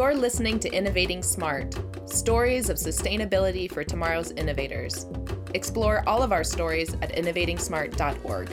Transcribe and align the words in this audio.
You're 0.00 0.14
listening 0.14 0.58
to 0.60 0.72
Innovating 0.72 1.22
Smart 1.22 1.74
Stories 2.06 2.70
of 2.70 2.78
Sustainability 2.78 3.70
for 3.70 3.84
Tomorrow's 3.84 4.30
Innovators. 4.30 5.04
Explore 5.52 6.02
all 6.08 6.22
of 6.22 6.32
our 6.32 6.42
stories 6.42 6.94
at 7.02 7.12
innovatingsmart.org. 7.12 8.48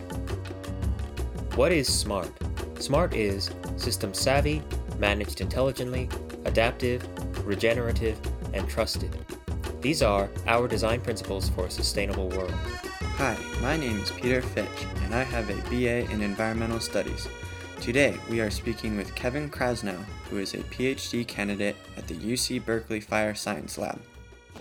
What 1.55 1.71
is 1.71 1.87
SMART? 1.87 2.29
SMART 2.79 3.15
is 3.15 3.49
system 3.77 4.13
savvy, 4.13 4.61
managed 4.99 5.39
intelligently, 5.39 6.09
adaptive, 6.43 7.07
regenerative, 7.47 8.19
and 8.53 8.67
trusted. 8.67 9.17
These 9.79 10.01
are 10.01 10.29
our 10.47 10.67
design 10.67 10.99
principles 10.99 11.47
for 11.47 11.67
a 11.67 11.71
sustainable 11.71 12.27
world. 12.27 12.51
Hi, 12.51 13.37
my 13.61 13.77
name 13.77 14.01
is 14.01 14.11
Peter 14.11 14.41
Fitch, 14.41 14.85
and 15.03 15.15
I 15.15 15.23
have 15.23 15.49
a 15.49 15.55
BA 15.69 16.11
in 16.11 16.21
Environmental 16.21 16.81
Studies. 16.81 17.25
Today, 17.81 18.17
we 18.29 18.41
are 18.41 18.49
speaking 18.49 18.97
with 18.97 19.15
Kevin 19.15 19.49
Krasnow, 19.49 20.03
who 20.29 20.39
is 20.39 20.55
a 20.55 20.57
PhD 20.57 21.25
candidate 21.25 21.75
at 21.95 22.07
the 22.07 22.15
UC 22.15 22.65
Berkeley 22.65 22.99
Fire 22.99 23.33
Science 23.33 23.77
Lab. 23.77 24.01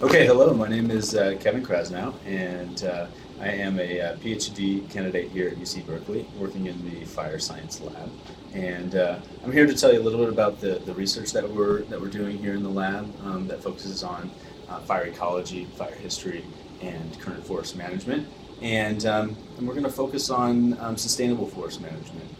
Okay, 0.00 0.26
hello, 0.26 0.54
my 0.54 0.68
name 0.68 0.90
is 0.90 1.16
uh, 1.16 1.34
Kevin 1.40 1.64
Krasnow, 1.64 2.14
and 2.24 2.84
uh, 2.84 3.06
I 3.40 3.48
am 3.48 3.80
a 3.80 4.00
uh, 4.00 4.16
PhD 4.16 4.88
candidate 4.90 5.30
here 5.30 5.48
at 5.48 5.56
UC 5.56 5.86
Berkeley, 5.86 6.28
working 6.38 6.66
in 6.66 6.88
the 6.88 7.04
Fire 7.06 7.38
Science 7.38 7.80
Lab. 7.80 8.10
And 8.52 8.94
uh, 8.94 9.18
I'm 9.42 9.50
here 9.50 9.66
to 9.66 9.74
tell 9.74 9.92
you 9.92 10.00
a 10.00 10.04
little 10.04 10.20
bit 10.20 10.28
about 10.28 10.60
the, 10.60 10.80
the 10.84 10.94
research 10.94 11.32
that 11.32 11.50
we're, 11.50 11.82
that 11.84 12.00
we're 12.00 12.08
doing 12.08 12.38
here 12.38 12.54
in 12.54 12.62
the 12.62 12.70
lab 12.70 13.12
um, 13.24 13.48
that 13.48 13.62
focuses 13.62 14.04
on 14.04 14.30
uh, 14.68 14.78
fire 14.80 15.04
ecology, 15.04 15.64
fire 15.76 15.94
history, 15.94 16.44
and 16.82 17.18
current 17.18 17.44
forest 17.44 17.76
management. 17.76 18.28
And, 18.62 19.04
um, 19.06 19.36
and 19.56 19.66
we're 19.66 19.74
going 19.74 19.84
to 19.84 19.90
focus 19.90 20.30
on 20.30 20.78
um, 20.80 20.96
sustainable 20.96 21.46
forest 21.46 21.80
management 21.80 22.30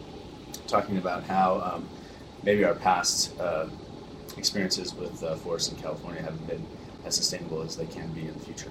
talking 0.67 0.97
about 0.97 1.23
how 1.23 1.61
um, 1.61 1.89
maybe 2.43 2.63
our 2.63 2.75
past 2.75 3.37
uh, 3.39 3.67
experiences 4.37 4.93
with 4.93 5.23
uh, 5.23 5.35
forests 5.35 5.71
in 5.71 5.77
California 5.77 6.21
haven't 6.21 6.47
been 6.47 6.65
as 7.05 7.15
sustainable 7.15 7.61
as 7.61 7.75
they 7.75 7.85
can 7.85 8.11
be 8.13 8.21
in 8.21 8.33
the 8.33 8.39
future. 8.39 8.69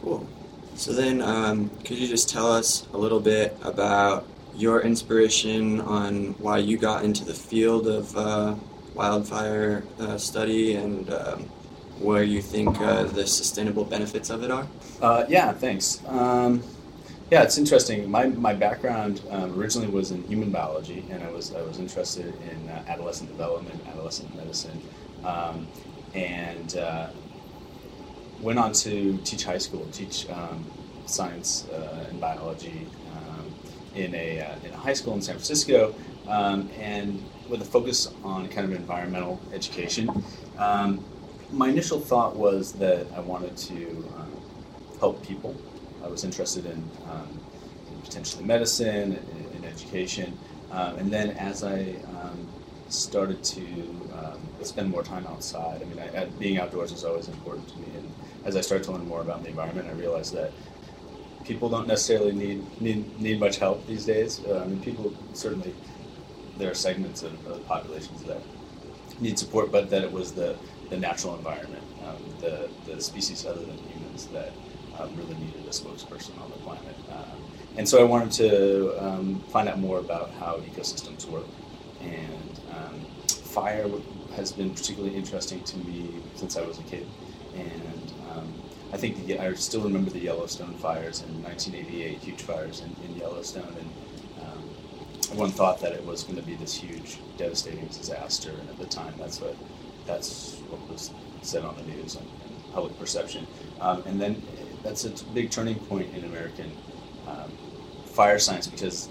Cool. 0.00 0.26
So 0.74 0.92
then, 0.92 1.20
um, 1.20 1.70
could 1.84 1.98
you 1.98 2.08
just 2.08 2.28
tell 2.28 2.50
us 2.50 2.86
a 2.92 2.98
little 2.98 3.20
bit 3.20 3.56
about 3.62 4.26
your 4.56 4.80
inspiration 4.80 5.80
on 5.80 6.32
why 6.38 6.58
you 6.58 6.76
got 6.76 7.04
into 7.04 7.24
the 7.24 7.34
field 7.34 7.86
of 7.86 8.16
uh, 8.16 8.54
wildfire 8.94 9.84
uh, 10.00 10.18
study 10.18 10.76
and 10.76 11.10
um, 11.12 11.44
where 11.98 12.22
you 12.22 12.42
think 12.42 12.80
uh, 12.80 13.04
the 13.04 13.26
sustainable 13.26 13.84
benefits 13.84 14.30
of 14.30 14.42
it 14.42 14.50
are? 14.50 14.66
Uh, 15.00 15.24
yeah, 15.28 15.52
thanks. 15.52 16.02
Um, 16.06 16.62
yeah, 17.32 17.42
it's 17.42 17.56
interesting. 17.56 18.10
My, 18.10 18.26
my 18.26 18.52
background 18.52 19.22
um, 19.30 19.58
originally 19.58 19.88
was 19.88 20.10
in 20.10 20.22
human 20.24 20.50
biology, 20.50 21.02
and 21.08 21.24
I 21.24 21.30
was 21.30 21.54
I 21.54 21.62
was 21.62 21.78
interested 21.78 22.26
in 22.50 22.68
uh, 22.68 22.84
adolescent 22.86 23.30
development, 23.30 23.80
adolescent 23.88 24.36
medicine, 24.36 24.78
um, 25.24 25.66
and 26.14 26.76
uh, 26.76 27.08
went 28.42 28.58
on 28.58 28.74
to 28.84 29.16
teach 29.24 29.44
high 29.44 29.56
school, 29.56 29.88
teach 29.92 30.28
um, 30.28 30.70
science 31.06 31.66
uh, 31.72 32.04
and 32.10 32.20
biology 32.20 32.86
um, 33.16 33.54
in 33.94 34.14
a 34.14 34.40
uh, 34.40 34.66
in 34.66 34.70
a 34.74 34.76
high 34.76 34.92
school 34.92 35.14
in 35.14 35.22
San 35.22 35.36
Francisco, 35.36 35.94
um, 36.28 36.68
and 36.78 37.24
with 37.48 37.62
a 37.62 37.64
focus 37.64 38.12
on 38.22 38.46
kind 38.48 38.70
of 38.70 38.78
environmental 38.78 39.40
education. 39.54 40.22
Um, 40.58 41.02
my 41.50 41.70
initial 41.70 41.98
thought 41.98 42.36
was 42.36 42.72
that 42.74 43.06
I 43.16 43.20
wanted 43.20 43.56
to 43.68 44.04
help 45.00 45.26
people 45.26 45.56
I 46.04 46.08
was 46.08 46.24
interested 46.24 46.66
in, 46.66 46.90
um, 47.10 47.28
in 47.90 48.00
potentially 48.02 48.44
medicine 48.44 49.12
and, 49.12 49.54
in 49.56 49.64
education. 49.64 50.36
Um, 50.70 50.96
and 50.98 51.12
then 51.12 51.30
as 51.30 51.62
I 51.62 51.94
um, 52.20 52.48
started 52.88 53.42
to 53.44 53.62
um, 54.14 54.40
spend 54.62 54.90
more 54.90 55.02
time 55.02 55.26
outside, 55.26 55.82
I 55.82 55.84
mean, 55.84 55.98
I, 55.98 56.24
being 56.38 56.58
outdoors 56.58 56.92
is 56.92 57.04
always 57.04 57.28
important 57.28 57.68
to 57.68 57.78
me. 57.78 57.88
And 57.96 58.12
as 58.44 58.56
I 58.56 58.60
started 58.60 58.84
to 58.84 58.92
learn 58.92 59.06
more 59.06 59.20
about 59.20 59.42
the 59.42 59.50
environment, 59.50 59.88
I 59.88 59.92
realized 59.92 60.34
that 60.34 60.52
people 61.44 61.68
don't 61.68 61.88
necessarily 61.88 62.32
need 62.32 62.80
need, 62.80 63.20
need 63.20 63.40
much 63.40 63.58
help 63.58 63.86
these 63.86 64.04
days. 64.04 64.40
Uh, 64.46 64.62
I 64.64 64.66
mean, 64.66 64.80
people 64.80 65.12
certainly 65.34 65.74
there 66.58 66.70
are 66.70 66.74
segments 66.74 67.22
of, 67.22 67.46
of 67.46 67.66
populations 67.66 68.22
that 68.24 68.40
need 69.20 69.38
support, 69.38 69.72
but 69.72 69.90
that 69.90 70.02
it 70.02 70.12
was 70.12 70.32
the, 70.32 70.56
the 70.90 70.96
natural 70.96 71.34
environment, 71.36 71.82
um, 72.06 72.16
the, 72.40 72.68
the 72.86 73.00
species 73.00 73.46
other 73.46 73.60
than 73.60 73.78
humans 73.78 74.26
that 74.26 74.52
um, 75.02 75.16
really 75.16 75.34
needed 75.34 75.64
a 75.66 75.70
spokesperson 75.70 76.40
on 76.42 76.50
the 76.50 76.56
planet. 76.58 76.96
Um, 77.10 77.38
and 77.76 77.88
so 77.88 78.00
I 78.00 78.04
wanted 78.04 78.32
to 78.32 79.04
um, 79.04 79.40
find 79.48 79.68
out 79.68 79.78
more 79.78 79.98
about 79.98 80.30
how 80.32 80.56
ecosystems 80.58 81.26
work. 81.26 81.46
And 82.00 82.60
um, 82.76 83.00
fire 83.26 83.88
has 84.36 84.52
been 84.52 84.70
particularly 84.70 85.14
interesting 85.16 85.62
to 85.64 85.78
me 85.78 86.08
since 86.34 86.56
I 86.56 86.62
was 86.62 86.78
a 86.78 86.82
kid. 86.82 87.06
And 87.54 88.12
um, 88.30 88.52
I 88.92 88.96
think 88.96 89.26
the, 89.26 89.38
I 89.38 89.52
still 89.54 89.82
remember 89.82 90.10
the 90.10 90.20
Yellowstone 90.20 90.74
fires 90.74 91.22
in 91.22 91.42
1988, 91.42 92.18
huge 92.18 92.42
fires 92.42 92.80
in, 92.80 92.94
in 93.04 93.16
Yellowstone. 93.16 93.74
And 93.78 93.90
everyone 95.32 95.50
thought 95.50 95.80
that 95.80 95.92
it 95.92 96.04
was 96.04 96.24
going 96.24 96.36
to 96.36 96.42
be 96.42 96.54
this 96.56 96.74
huge, 96.74 97.16
devastating 97.38 97.86
disaster. 97.86 98.50
And 98.50 98.68
at 98.68 98.78
the 98.78 98.84
time, 98.84 99.14
that's 99.18 99.40
what 99.40 99.56
that's 100.06 100.56
what 100.68 100.86
was 100.90 101.10
said 101.40 101.64
on 101.64 101.74
the 101.76 101.82
news 101.84 102.16
and, 102.16 102.28
and 102.44 102.72
public 102.74 102.98
perception. 102.98 103.46
Um, 103.80 104.02
and 104.04 104.20
then 104.20 104.42
that's 104.82 105.04
a 105.04 105.10
big 105.32 105.50
turning 105.50 105.76
point 105.76 106.14
in 106.14 106.24
American 106.24 106.70
um, 107.26 107.50
fire 108.06 108.38
science 108.38 108.66
because 108.66 109.08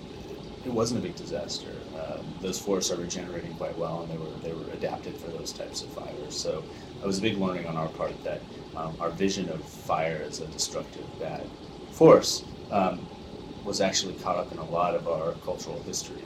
it 0.65 0.71
wasn't 0.71 0.99
a 0.99 1.03
big 1.03 1.15
disaster. 1.15 1.69
Um, 1.95 2.25
those 2.41 2.59
forests 2.59 2.91
are 2.91 2.97
regenerating 2.97 3.53
quite 3.55 3.77
well, 3.77 4.01
and 4.01 4.11
they 4.11 4.17
were 4.17 4.31
they 4.43 4.53
were 4.53 4.71
adapted 4.73 5.15
for 5.17 5.29
those 5.31 5.51
types 5.51 5.81
of 5.81 5.89
fires. 5.89 6.35
So 6.35 6.63
it 7.01 7.05
was 7.05 7.19
a 7.19 7.21
big 7.21 7.37
learning 7.37 7.67
on 7.67 7.77
our 7.77 7.87
part 7.89 8.11
that 8.23 8.41
um, 8.75 8.95
our 8.99 9.09
vision 9.09 9.49
of 9.49 9.63
fire 9.63 10.23
as 10.25 10.39
a 10.39 10.47
destructive 10.47 11.05
bad 11.19 11.45
force 11.91 12.43
um, 12.71 13.05
was 13.63 13.81
actually 13.81 14.15
caught 14.15 14.37
up 14.37 14.51
in 14.51 14.57
a 14.57 14.65
lot 14.69 14.95
of 14.95 15.07
our 15.07 15.33
cultural 15.45 15.81
history, 15.83 16.23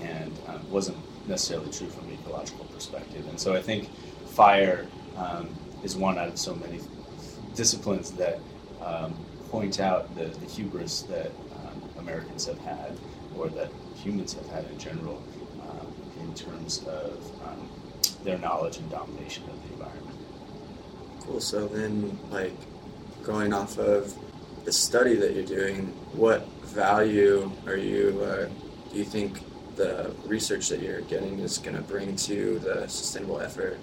and 0.00 0.32
um, 0.48 0.70
wasn't 0.70 0.96
necessarily 1.28 1.70
true 1.70 1.88
from 1.88 2.06
an 2.08 2.14
ecological 2.14 2.64
perspective. 2.66 3.26
And 3.28 3.38
so 3.38 3.54
I 3.54 3.62
think 3.62 3.90
fire 4.26 4.86
um, 5.16 5.48
is 5.82 5.96
one 5.96 6.18
out 6.18 6.28
of 6.28 6.38
so 6.38 6.54
many 6.54 6.80
disciplines 7.54 8.12
that 8.12 8.38
um, 8.84 9.14
point 9.50 9.80
out 9.80 10.14
the, 10.14 10.26
the 10.26 10.46
hubris 10.46 11.02
that 11.02 11.30
um, 11.56 11.82
Americans 11.98 12.46
have 12.46 12.58
had, 12.58 12.96
or 13.36 13.48
that 13.48 13.70
humans 13.94 14.34
have 14.34 14.48
had 14.50 14.64
in 14.70 14.78
general, 14.78 15.22
um, 15.62 15.86
in 16.20 16.34
terms 16.34 16.84
of 16.86 17.18
um, 17.46 17.68
their 18.24 18.38
knowledge 18.38 18.78
and 18.78 18.90
domination 18.90 19.44
of 19.44 19.62
the 19.62 19.72
environment. 19.74 20.18
Cool. 21.20 21.40
So 21.40 21.66
then, 21.66 22.18
like, 22.30 22.56
going 23.22 23.52
off 23.52 23.78
of 23.78 24.14
the 24.64 24.72
study 24.72 25.14
that 25.16 25.34
you're 25.34 25.44
doing, 25.44 25.86
what 26.12 26.46
value 26.64 27.50
are 27.66 27.76
you? 27.76 28.20
Uh, 28.22 28.48
do 28.92 28.98
you 28.98 29.04
think 29.04 29.40
the 29.76 30.12
research 30.26 30.68
that 30.68 30.82
you're 30.82 31.02
getting 31.02 31.38
is 31.38 31.58
going 31.58 31.76
to 31.76 31.82
bring 31.82 32.16
to 32.16 32.58
the 32.58 32.86
sustainable 32.88 33.40
effort 33.40 33.78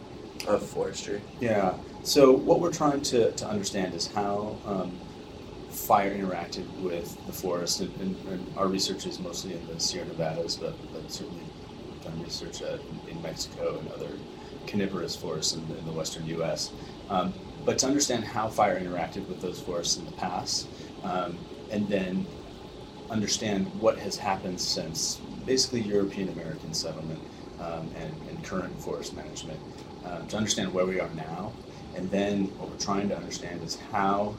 of 0.47 0.63
forestry? 0.63 1.21
Yeah. 1.39 1.73
So 2.03 2.31
what 2.31 2.59
we're 2.59 2.73
trying 2.73 3.01
to, 3.01 3.31
to 3.31 3.47
understand 3.47 3.93
is 3.93 4.07
how 4.07 4.57
um, 4.65 4.97
fire 5.69 6.15
interacted 6.15 6.65
with 6.81 7.17
the 7.27 7.33
forest, 7.33 7.81
and, 7.81 7.93
and, 7.99 8.15
and, 8.27 8.57
our 8.57 8.67
research 8.67 9.05
is 9.05 9.19
mostly 9.19 9.53
in 9.53 9.67
the 9.67 9.79
Sierra 9.79 10.07
Nevadas, 10.07 10.55
but, 10.55 10.73
but 10.93 11.11
certainly 11.11 11.43
we've 11.87 12.03
done 12.03 12.23
research 12.23 12.61
in, 12.61 12.79
in, 13.09 13.21
Mexico 13.21 13.79
and 13.79 13.91
other 13.91 14.09
coniferous 14.67 15.15
forests 15.15 15.53
in 15.53 15.67
the, 15.67 15.77
in 15.77 15.85
the 15.85 15.91
western 15.91 16.25
U.S. 16.27 16.71
Um, 17.09 17.33
but 17.65 17.77
to 17.79 17.87
understand 17.87 18.23
how 18.23 18.47
fire 18.47 18.79
interacted 18.79 19.27
with 19.27 19.41
those 19.41 19.59
forests 19.59 19.97
in 19.97 20.05
the 20.05 20.11
past, 20.13 20.67
um, 21.03 21.37
and 21.71 21.87
then 21.89 22.25
understand 23.09 23.67
what 23.79 23.97
has 23.97 24.17
happened 24.17 24.59
since 24.59 25.19
basically 25.45 25.81
European 25.81 26.29
American 26.29 26.73
settlement 26.73 27.19
um, 27.59 27.89
and, 27.97 28.13
and, 28.29 28.43
current 28.43 28.77
forest 28.81 29.15
management, 29.15 29.59
uh, 30.05 30.25
to 30.27 30.37
understand 30.37 30.73
where 30.73 30.85
we 30.85 30.99
are 30.99 31.09
now 31.15 31.51
and 31.95 32.11
then 32.11 32.45
what 32.57 32.69
we're 32.69 32.77
trying 32.77 33.09
to 33.09 33.17
understand 33.17 33.63
is 33.63 33.77
how 33.91 34.35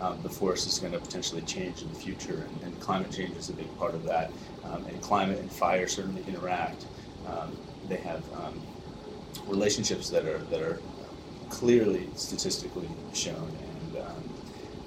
um, 0.00 0.18
the 0.22 0.28
forest 0.28 0.66
is 0.66 0.78
going 0.78 0.92
to 0.92 0.98
potentially 0.98 1.42
change 1.42 1.82
in 1.82 1.88
the 1.88 1.98
future, 1.98 2.46
and, 2.48 2.62
and, 2.62 2.80
climate 2.80 3.12
change 3.12 3.36
is 3.36 3.50
a 3.50 3.52
big 3.52 3.76
part 3.78 3.94
of 3.94 4.02
that. 4.04 4.32
Um, 4.64 4.84
and 4.86 5.00
climate 5.00 5.38
and 5.38 5.50
fire 5.50 5.86
certainly 5.86 6.24
interact. 6.26 6.86
Um, 7.26 7.56
they 7.88 7.96
have 7.96 8.24
um, 8.34 8.60
relationships 9.46 10.10
that 10.10 10.24
are 10.24 10.38
that 10.38 10.60
are 10.60 10.80
clearly 11.50 12.08
statistically 12.16 12.88
shown, 13.12 13.56
and 13.74 14.02
um, 14.02 14.24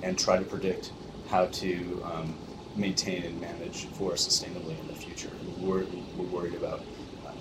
and 0.03 0.17
try 0.19 0.37
to 0.37 0.43
predict 0.43 0.91
how 1.29 1.45
to 1.47 2.03
um, 2.03 2.35
maintain 2.75 3.23
and 3.23 3.39
manage 3.39 3.85
forests 3.85 4.27
sustainably 4.27 4.79
in 4.79 4.87
the 4.87 4.93
future. 4.95 5.31
We're, 5.59 5.85
we're 6.17 6.25
worried 6.25 6.55
about 6.55 6.81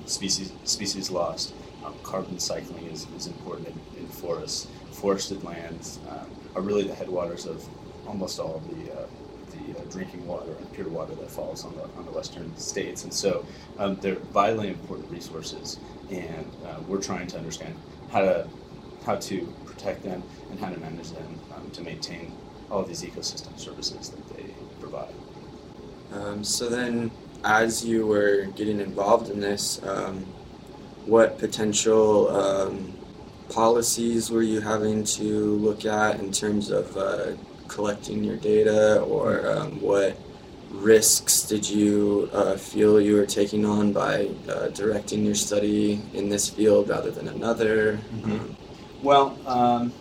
species 0.07 0.53
species 0.65 1.11
lost. 1.11 1.55
Carbon 2.03 2.39
cycling 2.39 2.87
is, 2.87 3.07
is 3.17 3.27
important 3.27 3.69
in, 3.69 4.03
in 4.03 4.09
forests. 4.09 4.69
Forested 4.93 5.43
lands 5.45 5.99
um, 6.09 6.31
are 6.55 6.63
really 6.63 6.85
the 6.85 6.95
headwaters 6.95 7.47
of 7.47 7.67
almost 8.07 8.39
all 8.39 8.63
the, 8.69 8.93
uh, 8.93 9.07
the 9.51 9.65
the 9.65 9.79
uh, 9.79 9.85
drinking 9.91 10.27
water 10.27 10.53
and 10.53 10.73
pure 10.73 10.89
water 10.89 11.15
that 11.15 11.31
falls 11.31 11.65
on 11.65 11.75
the, 11.77 11.83
on 11.83 12.05
the 12.05 12.13
western 12.13 12.55
states. 12.57 13.05
And 13.05 13.13
so 13.13 13.45
um, 13.79 13.97
they're 13.97 14.17
vitally 14.17 14.69
important 14.69 15.11
resources, 15.11 15.79
and 16.11 16.51
uh, 16.67 16.81
we're 16.87 17.01
trying 17.01 17.27
to 17.29 17.39
understand 17.39 17.75
how 18.11 18.21
to, 18.21 18.49
how 19.05 19.17
to 19.17 19.55
protect 19.65 20.03
them 20.03 20.23
and 20.51 20.61
how 20.61 20.71
to 20.71 20.79
manage 20.79 21.11
them 21.11 21.41
um, 21.55 21.71
to 21.71 21.83
maintain 21.83 22.33
all 22.71 22.81
of 22.81 22.89
these 22.89 23.03
ecosystem 23.03 23.59
services 23.59 24.11
that 24.11 24.37
they 24.37 24.45
provide. 24.81 25.15
Um, 26.13 26.45
so 26.45 26.69
then, 26.69 27.11
as 27.45 27.85
you 27.85 28.07
were 28.07 28.47
getting 28.57 28.81
involved 28.81 29.31
in 29.31 29.41
this, 29.41 29.83
um, 29.85 30.25
what 31.07 31.39
potential 31.39 32.29
um, 32.29 32.93
policies 33.51 34.31
were 34.31 34.43
you 34.43 34.61
having 34.61 35.05
to 35.05 35.57
look 35.57 35.85
at 35.85 36.21
in 36.21 36.33
terms 36.33 36.71
of 36.71 36.97
uh, 36.97 37.33
collecting 37.69 38.25
your 38.25 38.37
data, 38.37 39.01
or 39.03 39.47
um, 39.49 39.81
what 39.81 40.17
risks 40.71 41.43
did 41.43 41.69
you 41.69 42.29
uh, 42.33 42.57
feel 42.57 43.01
you 43.01 43.15
were 43.15 43.27
taking 43.27 43.65
on 43.65 43.93
by 43.93 44.29
uh, 44.49 44.69
directing 44.69 45.25
your 45.25 45.35
study 45.35 46.01
in 46.15 46.29
this 46.29 46.49
field 46.49 46.89
rather 46.89 47.11
than 47.11 47.29
another? 47.29 47.99
Mhm. 48.17 48.55
Well, 49.03 49.37
um, 49.47 49.93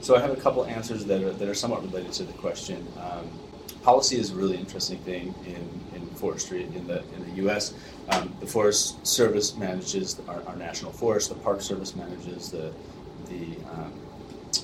so 0.00 0.16
I 0.16 0.20
have 0.20 0.30
a 0.30 0.40
couple 0.40 0.64
answers 0.64 1.04
that 1.04 1.22
are, 1.22 1.32
that 1.32 1.48
are 1.48 1.54
somewhat 1.54 1.82
related 1.84 2.12
to 2.14 2.24
the 2.24 2.32
question. 2.32 2.86
Um, 2.98 3.30
policy 3.82 4.18
is 4.18 4.30
a 4.30 4.34
really 4.34 4.56
interesting 4.56 4.98
thing 4.98 5.34
in, 5.46 5.96
in 5.96 6.06
forestry 6.14 6.64
in 6.64 6.86
the 6.86 7.02
in 7.14 7.24
the 7.28 7.36
U.S. 7.42 7.74
Um, 8.08 8.34
the 8.40 8.46
Forest 8.46 9.04
Service 9.06 9.56
manages 9.56 10.20
our, 10.28 10.42
our 10.46 10.56
national 10.56 10.92
forest. 10.92 11.28
The 11.28 11.34
Park 11.36 11.60
Service 11.60 11.94
manages 11.96 12.50
the 12.50 12.72
the 13.28 13.56
um, 13.72 13.92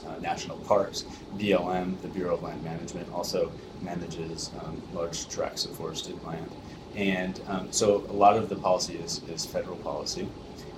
uh, 0.07 0.19
national 0.21 0.59
parks. 0.59 1.05
BLM, 1.37 2.01
the 2.03 2.09
Bureau 2.09 2.35
of 2.35 2.43
Land 2.43 2.63
Management, 2.63 3.11
also 3.13 3.51
manages 3.83 4.51
um, 4.63 4.83
large 4.93 5.29
tracts 5.29 5.65
of 5.65 5.73
forested 5.73 6.23
land. 6.25 6.51
And 6.97 7.41
um, 7.47 7.73
so 7.73 8.05
a 8.09 8.13
lot 8.13 8.37
of 8.37 8.49
the 8.49 8.57
policy 8.57 8.97
is, 8.97 9.23
is 9.29 9.47
federal 9.47 9.77
policy. 9.77 10.29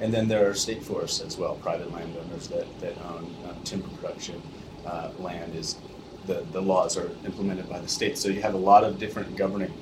And 0.00 0.12
then 0.12 0.28
there 0.28 0.48
are 0.48 0.54
state 0.54 0.82
forests 0.82 1.20
as 1.20 1.36
well, 1.36 1.56
private 1.56 1.92
landowners 1.92 2.48
that, 2.48 2.66
that 2.80 2.96
own 3.02 3.34
um, 3.48 3.56
timber 3.64 3.88
production 3.88 4.42
uh, 4.86 5.10
land 5.18 5.54
is 5.54 5.76
the, 6.26 6.44
the 6.52 6.60
laws 6.60 6.96
are 6.96 7.10
implemented 7.24 7.68
by 7.68 7.78
the 7.78 7.88
state. 7.88 8.18
So 8.18 8.28
you 8.28 8.42
have 8.42 8.54
a 8.54 8.58
lot 8.58 8.84
of 8.84 8.98
different 8.98 9.36
governing 9.36 9.72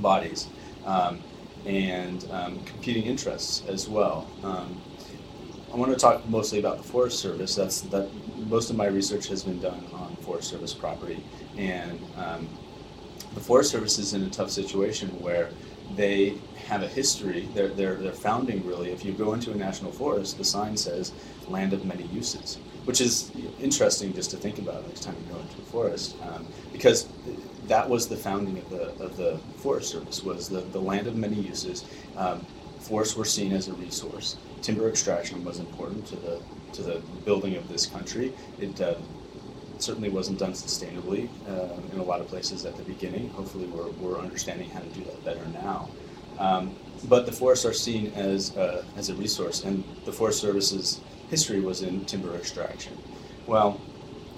bodies 0.00 0.48
um, 0.84 1.20
and 1.64 2.26
um, 2.30 2.62
competing 2.64 3.04
interests 3.04 3.62
as 3.68 3.88
well. 3.88 4.28
Um, 4.42 4.80
I 5.72 5.76
want 5.76 5.92
to 5.92 5.98
talk 5.98 6.26
mostly 6.28 6.58
about 6.58 6.78
the 6.78 6.84
Forest 6.84 7.18
Service. 7.18 7.54
That's 7.54 7.82
that. 7.82 8.08
Most 8.48 8.70
of 8.70 8.76
my 8.76 8.86
research 8.86 9.28
has 9.28 9.42
been 9.42 9.60
done 9.60 9.84
on 9.92 10.14
Forest 10.16 10.48
Service 10.48 10.72
property, 10.72 11.22
and 11.56 12.00
um, 12.16 12.48
the 13.34 13.40
Forest 13.40 13.72
Service 13.72 13.98
is 13.98 14.14
in 14.14 14.22
a 14.22 14.30
tough 14.30 14.50
situation 14.50 15.08
where 15.20 15.50
they 15.94 16.34
have 16.66 16.82
a 16.82 16.88
history. 16.88 17.48
Their 17.54 17.68
their 17.68 17.94
their 17.94 18.12
founding 18.12 18.66
really. 18.66 18.90
If 18.90 19.04
you 19.04 19.12
go 19.12 19.34
into 19.34 19.52
a 19.52 19.54
national 19.54 19.92
forest, 19.92 20.38
the 20.38 20.44
sign 20.44 20.76
says 20.76 21.12
"Land 21.48 21.72
of 21.72 21.84
Many 21.84 22.06
Uses," 22.08 22.58
which 22.84 23.00
is 23.00 23.30
interesting 23.60 24.12
just 24.12 24.30
to 24.32 24.36
think 24.36 24.58
about 24.58 24.86
next 24.86 25.02
time 25.02 25.16
you 25.26 25.32
go 25.32 25.40
into 25.40 25.58
a 25.58 25.64
forest, 25.64 26.16
um, 26.22 26.46
because 26.72 27.08
that 27.68 27.88
was 27.88 28.08
the 28.08 28.16
founding 28.16 28.58
of 28.58 28.70
the 28.70 29.04
of 29.04 29.16
the 29.16 29.38
Forest 29.56 29.90
Service 29.90 30.22
was 30.22 30.48
the, 30.48 30.60
the 30.60 30.80
land 30.80 31.06
of 31.06 31.16
many 31.16 31.36
uses. 31.36 31.84
Um, 32.16 32.44
forests 32.78 33.16
were 33.16 33.24
seen 33.24 33.52
as 33.52 33.68
a 33.68 33.72
resource. 33.74 34.36
Timber 34.62 34.88
extraction 34.88 35.44
was 35.44 35.58
important 35.58 36.06
to 36.06 36.16
the 36.16 36.40
to 36.72 36.82
the 36.82 37.02
building 37.24 37.56
of 37.56 37.68
this 37.68 37.86
country. 37.86 38.32
It 38.60 38.80
uh, 38.80 38.94
certainly 39.78 40.08
wasn't 40.08 40.38
done 40.38 40.52
sustainably 40.52 41.28
uh, 41.48 41.80
in 41.92 41.98
a 41.98 42.02
lot 42.02 42.20
of 42.20 42.28
places 42.28 42.64
at 42.64 42.76
the 42.76 42.82
beginning. 42.84 43.28
Hopefully, 43.30 43.66
we're, 43.66 43.90
we're 43.92 44.18
understanding 44.18 44.70
how 44.70 44.80
to 44.80 44.88
do 44.88 45.04
that 45.04 45.24
better 45.24 45.44
now. 45.48 45.88
Um, 46.38 46.74
but 47.08 47.26
the 47.26 47.32
forests 47.32 47.64
are 47.64 47.72
seen 47.72 48.12
as 48.14 48.56
uh, 48.56 48.84
as 48.96 49.08
a 49.10 49.14
resource, 49.14 49.64
and 49.64 49.84
the 50.04 50.12
Forest 50.12 50.40
Service's 50.40 51.00
history 51.28 51.60
was 51.60 51.82
in 51.82 52.04
timber 52.04 52.34
extraction. 52.34 52.96
Well, 53.46 53.80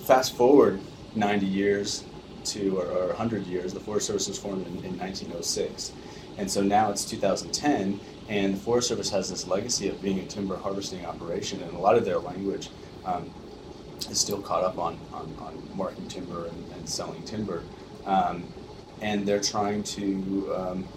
fast 0.00 0.36
forward 0.36 0.80
90 1.14 1.46
years 1.46 2.04
to 2.44 2.78
or, 2.78 2.86
or 2.86 3.06
100 3.08 3.46
years, 3.46 3.74
the 3.74 3.80
Forest 3.80 4.06
Service 4.06 4.28
was 4.28 4.38
formed 4.38 4.66
in, 4.66 4.84
in 4.84 4.98
1906, 4.98 5.92
and 6.36 6.50
so 6.50 6.62
now 6.62 6.90
it's 6.90 7.04
2010, 7.04 8.00
and 8.28 8.54
the 8.54 8.58
Forest 8.58 8.88
Service 8.88 9.10
has 9.10 9.28
this 9.28 9.46
legacy 9.46 9.88
of 9.88 10.00
being 10.00 10.20
a 10.20 10.26
timber 10.26 10.56
harvesting 10.56 11.04
operation, 11.04 11.60
and 11.62 11.72
a 11.74 11.78
lot 11.78 11.96
of 11.96 12.04
their 12.04 12.18
language 12.18 12.70
um, 13.04 13.30
is 14.06 14.20
still 14.20 14.40
caught 14.40 14.64
up 14.64 14.78
on, 14.78 14.98
on, 15.12 15.34
on 15.40 15.68
marking 15.74 16.06
timber 16.08 16.46
and, 16.46 16.72
and 16.72 16.88
selling 16.88 17.22
timber. 17.24 17.62
Um, 18.06 18.44
and 19.00 19.26
they're 19.26 19.40
trying 19.40 19.82
to 19.84 20.54
um, 20.56 20.88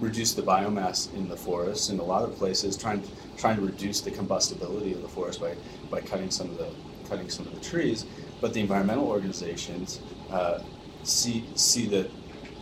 reduce 0.00 0.34
the 0.34 0.42
biomass 0.42 1.12
in 1.14 1.28
the 1.28 1.36
forest 1.36 1.90
in 1.90 1.98
a 1.98 2.04
lot 2.04 2.22
of 2.22 2.34
places, 2.36 2.76
trying 2.76 3.02
to, 3.02 3.08
trying 3.36 3.56
to 3.56 3.62
reduce 3.62 4.00
the 4.00 4.10
combustibility 4.10 4.92
of 4.92 5.02
the 5.02 5.08
forest 5.08 5.40
by, 5.40 5.54
by 5.90 6.00
cutting 6.00 6.30
some 6.30 6.50
of 6.50 6.58
the 6.58 6.68
cutting 7.08 7.30
some 7.30 7.46
of 7.46 7.54
the 7.54 7.60
trees. 7.60 8.04
But 8.40 8.52
the 8.52 8.60
environmental 8.60 9.06
organizations 9.06 10.00
uh, 10.30 10.62
see 11.04 11.44
see 11.54 11.86
that 11.86 12.10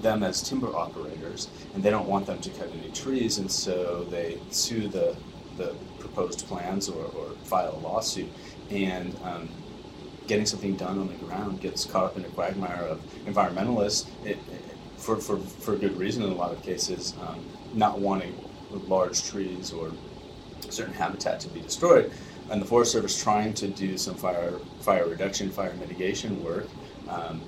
them 0.03 0.23
as 0.23 0.43
timber 0.43 0.75
operators, 0.75 1.49
and 1.75 1.83
they 1.83 1.91
don't 1.91 2.09
want 2.09 2.27
them 2.27 2.38
to 2.41 2.50
cut 2.50 2.71
any 2.71 2.91
trees, 2.93 3.38
and 3.38 3.50
so 3.50 4.05
they 4.05 4.38
sue 4.50 4.88
the 4.88 5.17
the 5.56 5.75
proposed 5.99 6.47
plans 6.47 6.88
or, 6.88 7.05
or 7.06 7.31
file 7.44 7.75
a 7.75 7.81
lawsuit. 7.81 8.29
And 8.71 9.17
um, 9.25 9.49
getting 10.26 10.46
something 10.46 10.76
done 10.76 10.99
on 10.99 11.08
the 11.08 11.14
ground 11.14 11.61
gets 11.61 11.84
caught 11.84 12.05
up 12.05 12.17
in 12.17 12.25
a 12.25 12.28
quagmire 12.28 12.82
of 12.82 13.00
environmentalists, 13.26 14.08
it, 14.25 14.38
it, 14.50 14.62
for, 14.96 15.17
for, 15.17 15.38
for 15.38 15.76
good 15.76 15.96
reason 15.96 16.23
in 16.23 16.31
a 16.31 16.34
lot 16.34 16.52
of 16.52 16.62
cases, 16.62 17.14
um, 17.20 17.44
not 17.75 18.00
wanting 18.00 18.34
large 18.88 19.25
trees 19.25 19.73
or 19.73 19.93
certain 20.70 20.94
habitat 20.94 21.40
to 21.40 21.49
be 21.49 21.61
destroyed. 21.61 22.11
And 22.50 22.61
the 22.62 22.67
Forest 22.67 22.93
Service 22.93 23.20
trying 23.23 23.55
to 23.55 23.69
do 23.69 23.99
some 23.99 24.14
fire, 24.14 24.52
fire 24.81 25.06
reduction, 25.06 25.50
fire 25.50 25.75
mitigation 25.75 26.43
work, 26.44 26.67
um, 27.08 27.40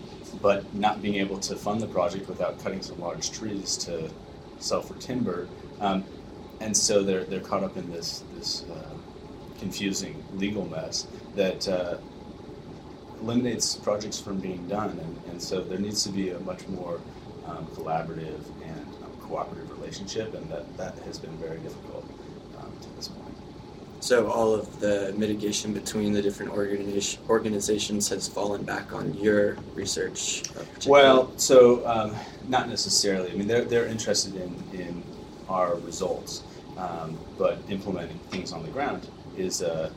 but 0.43 0.73
not 0.75 1.03
being 1.03 1.17
able 1.17 1.39
to 1.41 1.57
fund 1.57 1.81
the 1.81 1.87
project 1.87 2.29
without 2.29 2.63
cutting 2.63 2.83
some 2.83 3.01
large 3.01 3.31
trees 3.31 3.77
to 3.79 4.11
sell 4.59 4.83
for 4.83 4.95
timber. 4.95 5.49
Um, 5.81 6.05
and 6.61 6.77
so 6.77 7.03
they're, 7.03 7.25
they're 7.25 7.41
caught 7.41 7.63
up 7.63 7.77
in 7.77 7.91
this, 7.91 8.25
this 8.37 8.65
uh, 8.65 8.95
confusing 9.59 10.23
legal 10.35 10.67
mess 10.69 11.07
that 11.35 11.69
uh, 11.69 11.99
eliminates 13.23 13.77
projects 13.77 14.21
from 14.21 14.39
being 14.39 14.67
done. 14.69 14.91
And, 14.91 15.21
and 15.31 15.43
so 15.43 15.63
there 15.63 15.79
needs 15.79 16.03
to 16.05 16.11
be 16.11 16.31
a 16.31 16.41
much 16.41 16.67
more 16.69 17.01
um, 17.47 17.67
collaborative 17.69 18.41
and 18.65 18.87
um, 19.05 19.13
cooperative 19.21 19.71
relationship, 19.79 20.35
and 20.35 20.49
that, 20.51 20.77
that 20.77 20.99
has 21.07 21.19
been 21.19 21.37
very 21.39 21.59
difficult 21.59 22.05
um, 22.59 22.73
to 22.83 22.89
this 22.97 23.09
point. 23.09 23.35
So 24.01 24.31
all 24.31 24.55
of 24.55 24.79
the 24.79 25.13
mitigation 25.17 25.73
between 25.73 26.13
the 26.13 26.23
different 26.23 26.53
organization, 26.53 27.21
organizations 27.29 28.09
has 28.11 28.29
fallen 28.29 28.63
back 28.63 28.93
on 28.93 29.13
your 29.15 29.57
research. 29.75 30.45
uh. 30.57 30.65
Well, 30.87 31.33
so 31.37 31.87
um, 31.87 32.15
not 32.49 32.69
necessarily. 32.69 33.33
I 33.33 33.35
mean, 33.35 33.49
they're, 33.49 33.65
they're 33.65 33.87
interested 33.87 34.37
in, 34.37 34.55
in 34.73 35.03
our 35.49 35.75
results, 35.77 36.43
um, 36.77 37.19
but 37.37 37.59
implementing 37.69 38.19
things 38.31 38.53
on 38.53 38.63
the 38.63 38.69
ground 38.69 39.09
is 39.37 39.63
a, 39.63 39.91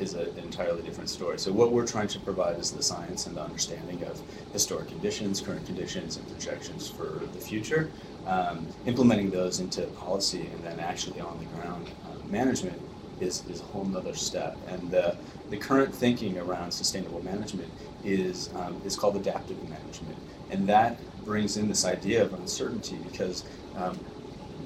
is 0.00 0.14
an 0.14 0.36
entirely 0.38 0.82
different 0.82 1.10
story. 1.10 1.38
So 1.38 1.52
what 1.52 1.72
we're 1.72 1.86
trying 1.86 2.08
to 2.08 2.20
provide 2.20 2.58
is 2.58 2.70
the 2.70 2.82
science 2.82 3.26
and 3.26 3.36
the 3.36 3.42
understanding 3.42 4.02
of 4.04 4.20
historic 4.52 4.88
conditions, 4.88 5.40
current 5.40 5.66
conditions, 5.66 6.16
and 6.16 6.26
projections 6.28 6.88
for 6.88 7.20
the 7.32 7.40
future. 7.40 7.90
Um, 8.26 8.66
implementing 8.86 9.30
those 9.30 9.60
into 9.60 9.82
policy 9.82 10.48
and 10.52 10.62
then 10.62 10.80
actually 10.80 11.20
on 11.20 11.38
the 11.38 11.46
ground 11.56 11.88
uh, 12.04 12.26
management 12.28 12.80
is, 13.20 13.44
is 13.48 13.60
a 13.60 13.64
whole 13.64 13.84
nother 13.84 14.14
step. 14.14 14.56
And 14.68 14.90
the, 14.90 15.16
the 15.50 15.56
current 15.56 15.94
thinking 15.94 16.38
around 16.38 16.72
sustainable 16.72 17.22
management 17.22 17.70
is, 18.04 18.50
um, 18.54 18.80
is 18.84 18.96
called 18.96 19.16
adaptive 19.16 19.62
management. 19.68 20.16
And 20.50 20.66
that 20.68 20.98
brings 21.24 21.56
in 21.56 21.68
this 21.68 21.84
idea 21.84 22.22
of 22.22 22.32
uncertainty 22.34 22.96
because 23.10 23.44
um, 23.76 23.98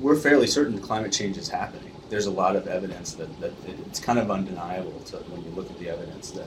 we're 0.01 0.17
fairly 0.17 0.47
certain 0.47 0.79
climate 0.81 1.13
change 1.13 1.37
is 1.37 1.49
happening. 1.49 1.94
There's 2.15 2.27
a 2.27 2.31
lot 2.31 2.55
of 2.55 2.69
evidence 2.69 3.15
that, 3.15 3.41
that 3.41 3.53
it's 3.89 3.99
kind 3.99 4.21
of 4.21 4.31
undeniable 4.31 5.01
to, 5.07 5.17
when 5.17 5.43
you 5.43 5.51
look 5.51 5.69
at 5.69 5.77
the 5.81 5.89
evidence 5.89 6.31
that 6.31 6.47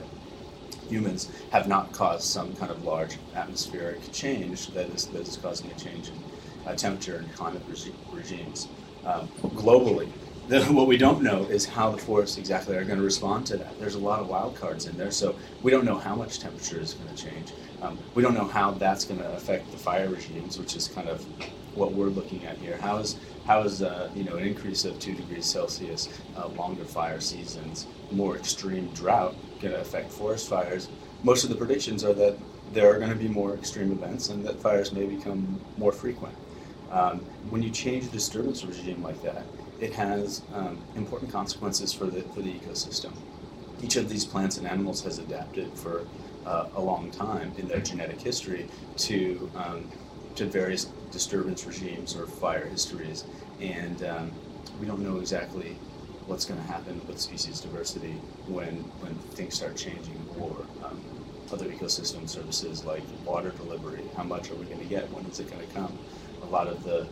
humans 0.88 1.30
have 1.52 1.68
not 1.68 1.92
caused 1.92 2.24
some 2.24 2.56
kind 2.56 2.70
of 2.70 2.84
large 2.84 3.18
atmospheric 3.34 4.10
change 4.10 4.68
that 4.68 4.88
is, 4.88 5.08
that 5.08 5.28
is 5.28 5.36
causing 5.36 5.70
a 5.70 5.74
change 5.74 6.08
in 6.08 6.14
uh, 6.66 6.74
temperature 6.74 7.16
and 7.16 7.30
climate 7.34 7.60
regi- 7.68 7.92
regimes 8.10 8.66
um, 9.04 9.28
globally. 9.42 10.08
The, 10.48 10.64
what 10.64 10.86
we 10.86 10.96
don't 10.96 11.22
know 11.22 11.42
is 11.42 11.66
how 11.66 11.90
the 11.90 11.98
forests 11.98 12.38
exactly 12.38 12.74
are 12.74 12.82
going 12.82 12.98
to 12.98 13.04
respond 13.04 13.46
to 13.48 13.58
that. 13.58 13.78
There's 13.78 13.96
a 13.96 13.98
lot 13.98 14.20
of 14.20 14.28
wild 14.28 14.56
cards 14.56 14.86
in 14.86 14.96
there, 14.96 15.10
so 15.10 15.36
we 15.62 15.70
don't 15.70 15.84
know 15.84 15.98
how 15.98 16.14
much 16.14 16.40
temperature 16.40 16.80
is 16.80 16.94
going 16.94 17.14
to 17.14 17.22
change. 17.22 17.52
Um, 17.82 17.98
we 18.14 18.22
don't 18.22 18.32
know 18.32 18.46
how 18.46 18.70
that's 18.70 19.04
going 19.04 19.20
to 19.20 19.30
affect 19.34 19.70
the 19.72 19.76
fire 19.76 20.08
regimes, 20.08 20.58
which 20.58 20.74
is 20.74 20.88
kind 20.88 21.06
of 21.06 21.22
what 21.74 21.92
we're 21.92 22.06
looking 22.06 22.46
at 22.46 22.56
here. 22.56 22.78
How 22.78 22.96
is 22.96 23.16
how 23.48 23.62
is 23.62 23.82
uh, 23.82 24.10
you 24.14 24.24
know 24.24 24.36
an 24.36 24.44
increase 24.44 24.84
of 24.84 25.00
two 25.00 25.14
degrees 25.14 25.46
Celsius, 25.46 26.08
uh, 26.36 26.48
longer 26.48 26.84
fire 26.84 27.18
seasons, 27.18 27.86
more 28.12 28.36
extreme 28.36 28.88
drought 28.88 29.34
going 29.60 29.72
to 29.72 29.80
affect 29.80 30.12
forest 30.12 30.48
fires? 30.48 30.88
Most 31.24 31.44
of 31.44 31.50
the 31.50 31.56
predictions 31.56 32.04
are 32.04 32.12
that 32.12 32.36
there 32.74 32.94
are 32.94 32.98
going 32.98 33.10
to 33.10 33.16
be 33.16 33.26
more 33.26 33.54
extreme 33.54 33.90
events 33.90 34.28
and 34.28 34.44
that 34.46 34.60
fires 34.60 34.92
may 34.92 35.06
become 35.06 35.58
more 35.78 35.92
frequent. 35.92 36.34
Um, 36.90 37.20
when 37.48 37.62
you 37.62 37.70
change 37.70 38.04
a 38.04 38.08
disturbance 38.08 38.62
regime 38.64 39.02
like 39.02 39.20
that, 39.22 39.44
it 39.80 39.94
has 39.94 40.42
um, 40.52 40.78
important 40.94 41.32
consequences 41.32 41.92
for 41.92 42.04
the, 42.04 42.20
for 42.34 42.42
the 42.42 42.52
ecosystem. 42.52 43.12
Each 43.82 43.96
of 43.96 44.10
these 44.10 44.26
plants 44.26 44.58
and 44.58 44.66
animals 44.66 45.02
has 45.04 45.18
adapted 45.18 45.72
for 45.72 46.06
uh, 46.44 46.66
a 46.74 46.80
long 46.80 47.10
time 47.10 47.52
in 47.56 47.66
their 47.68 47.80
genetic 47.80 48.20
history 48.20 48.68
to, 48.98 49.50
um, 49.54 49.90
to 50.38 50.46
various 50.46 50.84
disturbance 51.10 51.66
regimes 51.66 52.16
or 52.16 52.26
fire 52.26 52.64
histories. 52.66 53.24
And 53.60 54.04
um, 54.04 54.32
we 54.80 54.86
don't 54.86 55.00
know 55.00 55.18
exactly 55.18 55.76
what's 56.26 56.44
going 56.44 56.60
to 56.60 56.66
happen 56.66 57.00
with 57.08 57.18
species 57.18 57.60
diversity 57.60 58.12
when, 58.46 58.74
when 59.00 59.14
things 59.34 59.54
start 59.54 59.76
changing 59.76 60.24
or 60.38 60.64
um, 60.84 61.02
other 61.50 61.66
ecosystem 61.66 62.28
services 62.28 62.84
like 62.84 63.02
water 63.24 63.50
delivery. 63.50 64.02
How 64.16 64.22
much 64.22 64.50
are 64.50 64.54
we 64.54 64.66
going 64.66 64.78
to 64.78 64.84
get? 64.84 65.10
When 65.10 65.24
is 65.26 65.40
it 65.40 65.50
going 65.50 65.66
to 65.66 65.74
come? 65.74 65.98
A 66.42 66.46
lot 66.46 66.68
of 66.68 66.84
the 66.84 67.08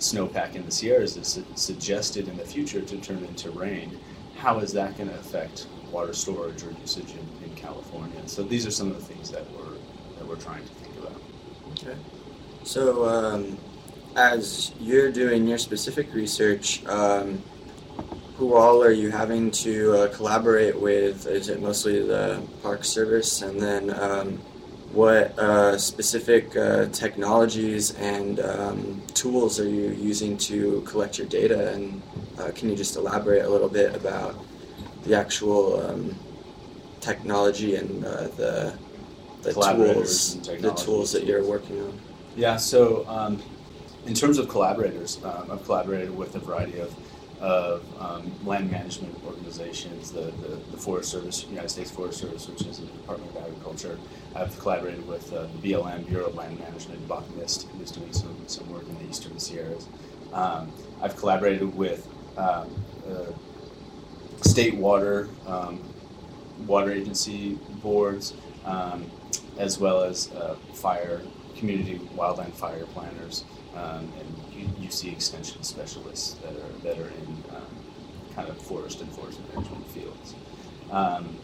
snowpack 0.00 0.56
in 0.56 0.66
the 0.66 0.72
Sierras 0.72 1.16
is 1.16 1.40
suggested 1.54 2.26
in 2.26 2.36
the 2.36 2.44
future 2.44 2.80
to 2.80 2.96
turn 2.98 3.22
into 3.24 3.50
rain. 3.50 3.96
How 4.36 4.58
is 4.58 4.72
that 4.72 4.96
going 4.96 5.08
to 5.08 5.18
affect 5.18 5.68
water 5.92 6.12
storage 6.12 6.64
or 6.64 6.72
usage 6.80 7.12
in, 7.12 7.48
in 7.48 7.54
California? 7.54 8.20
So 8.26 8.42
these 8.42 8.66
are 8.66 8.72
some 8.72 8.90
of 8.90 8.96
the 8.96 9.14
things 9.14 9.30
that 9.30 9.48
we're 9.52 9.76
that 10.18 10.26
we're 10.26 10.36
trying 10.36 10.62
to 10.62 10.74
think 10.74 10.96
about. 10.98 11.20
Okay. 11.72 11.96
So, 12.66 13.08
um, 13.08 13.56
as 14.16 14.72
you're 14.80 15.12
doing 15.12 15.46
your 15.46 15.56
specific 15.56 16.12
research, 16.12 16.84
um, 16.86 17.40
who 18.38 18.54
all 18.54 18.82
are 18.82 18.90
you 18.90 19.08
having 19.08 19.52
to 19.52 19.92
uh, 19.92 20.08
collaborate 20.08 20.76
with? 20.76 21.28
Is 21.28 21.48
it 21.48 21.62
mostly 21.62 22.04
the 22.04 22.42
Park 22.64 22.84
Service? 22.84 23.42
And 23.42 23.60
then, 23.60 23.94
um, 23.94 24.38
what 24.90 25.38
uh, 25.38 25.78
specific 25.78 26.56
uh, 26.56 26.86
technologies 26.86 27.94
and 27.94 28.40
um, 28.40 29.00
tools 29.14 29.60
are 29.60 29.68
you 29.68 29.92
using 29.92 30.36
to 30.38 30.80
collect 30.80 31.18
your 31.18 31.28
data? 31.28 31.72
And 31.72 32.02
uh, 32.36 32.50
can 32.52 32.68
you 32.68 32.74
just 32.74 32.96
elaborate 32.96 33.44
a 33.44 33.48
little 33.48 33.68
bit 33.68 33.94
about 33.94 34.34
the 35.04 35.14
actual 35.14 35.88
um, 35.88 36.16
technology 37.00 37.76
and 37.76 38.04
uh, 38.04 38.26
the 38.36 38.76
the 39.42 39.52
tools, 39.52 40.34
and 40.48 40.64
the 40.64 40.74
tools 40.74 41.12
that 41.12 41.24
you're 41.24 41.44
working 41.44 41.80
on? 41.80 42.15
Yeah, 42.36 42.56
so 42.56 43.06
um, 43.08 43.42
in 44.04 44.12
terms 44.12 44.36
of 44.36 44.46
collaborators, 44.46 45.24
um, 45.24 45.50
I've 45.50 45.64
collaborated 45.64 46.14
with 46.14 46.34
a 46.34 46.38
variety 46.38 46.80
of, 46.80 46.94
of 47.40 47.82
um, 47.98 48.30
land 48.44 48.70
management 48.70 49.18
organizations, 49.26 50.12
the, 50.12 50.32
the, 50.42 50.60
the 50.70 50.76
Forest 50.76 51.10
Service, 51.10 51.46
United 51.48 51.70
States 51.70 51.90
Forest 51.90 52.18
Service, 52.20 52.46
which 52.46 52.60
is 52.66 52.80
the 52.80 52.86
Department 52.88 53.34
of 53.34 53.42
Agriculture. 53.42 53.98
I've 54.34 54.58
collaborated 54.58 55.08
with 55.08 55.32
uh, 55.32 55.46
the 55.62 55.72
BLM, 55.72 56.06
Bureau 56.08 56.26
of 56.26 56.34
Land 56.34 56.58
Management, 56.58 57.08
Botanist, 57.08 57.68
who's 57.68 57.90
doing 57.90 58.12
some, 58.12 58.36
some 58.46 58.70
work 58.70 58.86
in 58.86 58.98
the 58.98 59.08
eastern 59.08 59.38
Sierras. 59.38 59.88
Um, 60.34 60.70
I've 61.00 61.16
collaborated 61.16 61.74
with 61.74 62.06
um, 62.36 62.68
uh, 63.08 63.32
state 64.42 64.74
water, 64.74 65.30
um, 65.46 65.82
water 66.66 66.92
agency 66.92 67.58
boards, 67.82 68.34
as 69.58 69.78
well 69.78 70.02
as 70.02 70.30
uh, 70.32 70.54
fire, 70.74 71.22
community 71.58 71.98
wildland 72.16 72.52
fire 72.52 72.84
planners, 72.86 73.44
um, 73.74 74.10
and 74.18 74.78
UC 74.78 75.12
extension 75.12 75.62
specialists 75.62 76.34
that 76.34 76.52
are 76.52 76.78
that 76.82 76.98
are 76.98 77.08
in 77.08 77.26
um, 77.54 77.66
kind 78.34 78.48
of 78.48 78.58
forest 78.58 79.00
and 79.00 79.10
forest 79.12 79.40
management 79.52 79.86
fields. 79.88 80.34
Um, 80.90 81.36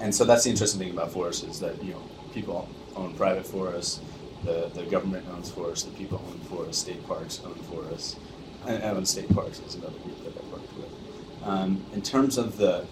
and 0.00 0.14
so 0.14 0.24
that's 0.24 0.44
the 0.44 0.50
interesting 0.50 0.80
thing 0.80 0.90
about 0.90 1.12
forests 1.12 1.42
is 1.44 1.60
that 1.60 1.82
you 1.82 1.92
know 1.92 2.02
people 2.34 2.68
own 2.96 3.14
private 3.14 3.46
forests, 3.46 4.00
the 4.44 4.70
the 4.74 4.84
government 4.84 5.26
owns 5.32 5.50
forests, 5.50 5.84
the 5.84 5.96
people 5.96 6.22
own 6.28 6.38
forests, 6.40 6.82
state 6.82 7.06
parks 7.06 7.40
own 7.44 7.54
forests, 7.54 8.16
and 8.66 8.82
own 8.82 9.06
state 9.06 9.32
parks 9.34 9.60
is 9.60 9.74
another 9.74 9.98
group 9.98 10.18
that 10.24 10.36
I've 10.36 10.52
worked 10.52 10.76
with. 10.76 10.90
Um, 11.44 11.84
in 11.92 12.02
terms 12.02 12.38
of 12.38 12.56
the 12.56 12.86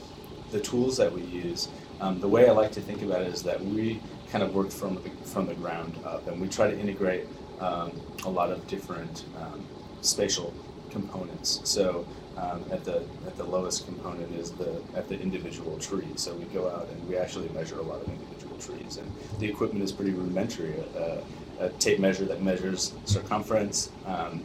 the 0.51 0.61
tools 0.61 0.97
that 0.97 1.13
we 1.13 1.23
use, 1.23 1.69
um, 2.01 2.21
the 2.21 2.29
way 2.29 2.49
I 2.49 2.53
like 2.53 2.73
to 2.73 2.81
think 2.81 3.03
about 3.03 3.23
it 3.23 3.29
is 3.29 3.43
that 3.45 3.61
we 3.65 4.01
kind 4.31 4.45
of 4.45 4.55
work 4.55 4.71
from 4.71 4.95
the, 4.95 5.11
from 5.25 5.47
the 5.47 5.55
ground 5.55 5.99
up, 6.05 6.27
and 6.29 6.41
we 6.41 6.49
try 6.49 6.71
to 6.71 6.79
integrate 6.79 7.27
um, 7.61 7.91
a 8.25 8.31
lot 8.31 8.51
of 8.51 8.67
different 8.69 9.25
um, 9.41 9.65
spatial 10.03 10.55
components. 10.91 11.61
So 11.65 12.07
um, 12.37 12.65
at 12.71 12.85
the 12.85 13.03
at 13.27 13.37
the 13.37 13.45
lowest 13.45 13.87
component 13.87 14.33
is 14.35 14.53
the 14.53 14.81
at 14.95 15.09
the 15.09 15.19
individual 15.21 15.79
tree. 15.79 16.09
So 16.17 16.35
we 16.35 16.45
go 16.47 16.71
out 16.71 16.89
and 16.89 17.09
we 17.09 17.17
actually 17.17 17.49
measure 17.51 17.79
a 17.79 17.83
lot 17.83 18.01
of 18.03 18.09
individual 18.09 18.57
trees, 18.59 18.99
and 18.99 19.11
the 19.41 19.49
equipment 19.49 19.85
is 19.85 19.93
pretty 19.93 20.13
rudimentary. 20.13 20.75
A, 20.97 21.23
a 21.61 21.69
tape 21.79 21.99
measure 21.99 22.25
that 22.25 22.43
measures 22.43 22.95
circumference. 23.05 23.91
Um, 24.07 24.43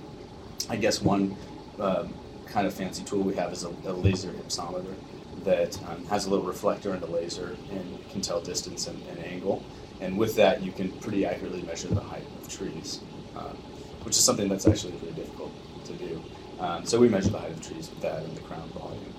I 0.70 0.76
guess 0.76 1.02
one 1.02 1.36
um, 1.80 2.14
kind 2.46 2.68
of 2.68 2.74
fancy 2.74 3.04
tool 3.04 3.22
we 3.22 3.36
have 3.36 3.54
is 3.54 3.64
a, 3.64 3.70
a 3.86 3.94
laser 3.94 4.32
hypsometer 4.32 4.94
that 5.46 5.80
um, 5.88 6.04
has 6.06 6.26
a 6.26 6.30
little 6.30 6.46
reflector 6.46 6.94
and 6.94 7.02
a 7.04 7.08
laser 7.08 7.56
and 7.72 8.10
can 8.10 8.22
tell 8.22 8.42
distance 8.42 8.88
and, 8.88 9.02
and 9.10 9.24
angle. 9.26 9.64
And 10.02 10.18
with 10.18 10.36
that, 10.36 10.62
you 10.62 10.72
can 10.72 10.92
pretty 11.00 11.26
accurately 11.26 11.62
measure 11.62 11.88
the 11.88 12.02
height 12.02 12.26
of 12.42 12.50
trees, 12.50 13.00
um, 13.36 13.56
which 14.04 14.16
is 14.18 14.24
something 14.24 14.50
that's 14.50 14.68
actually 14.68 14.94
really 15.02 15.14
difficult 15.14 15.54
to 15.86 15.94
do. 15.94 16.22
Um, 16.60 16.86
so 16.86 17.00
we 17.00 17.10
measure 17.10 17.30
the 17.30 17.40
height 17.40 17.52
of 17.52 17.62
trees 17.62 17.90
with 17.90 18.02
that 18.02 18.24
and 18.24 18.36
the 18.36 18.42
crown 18.42 18.68
volume. 18.70 19.14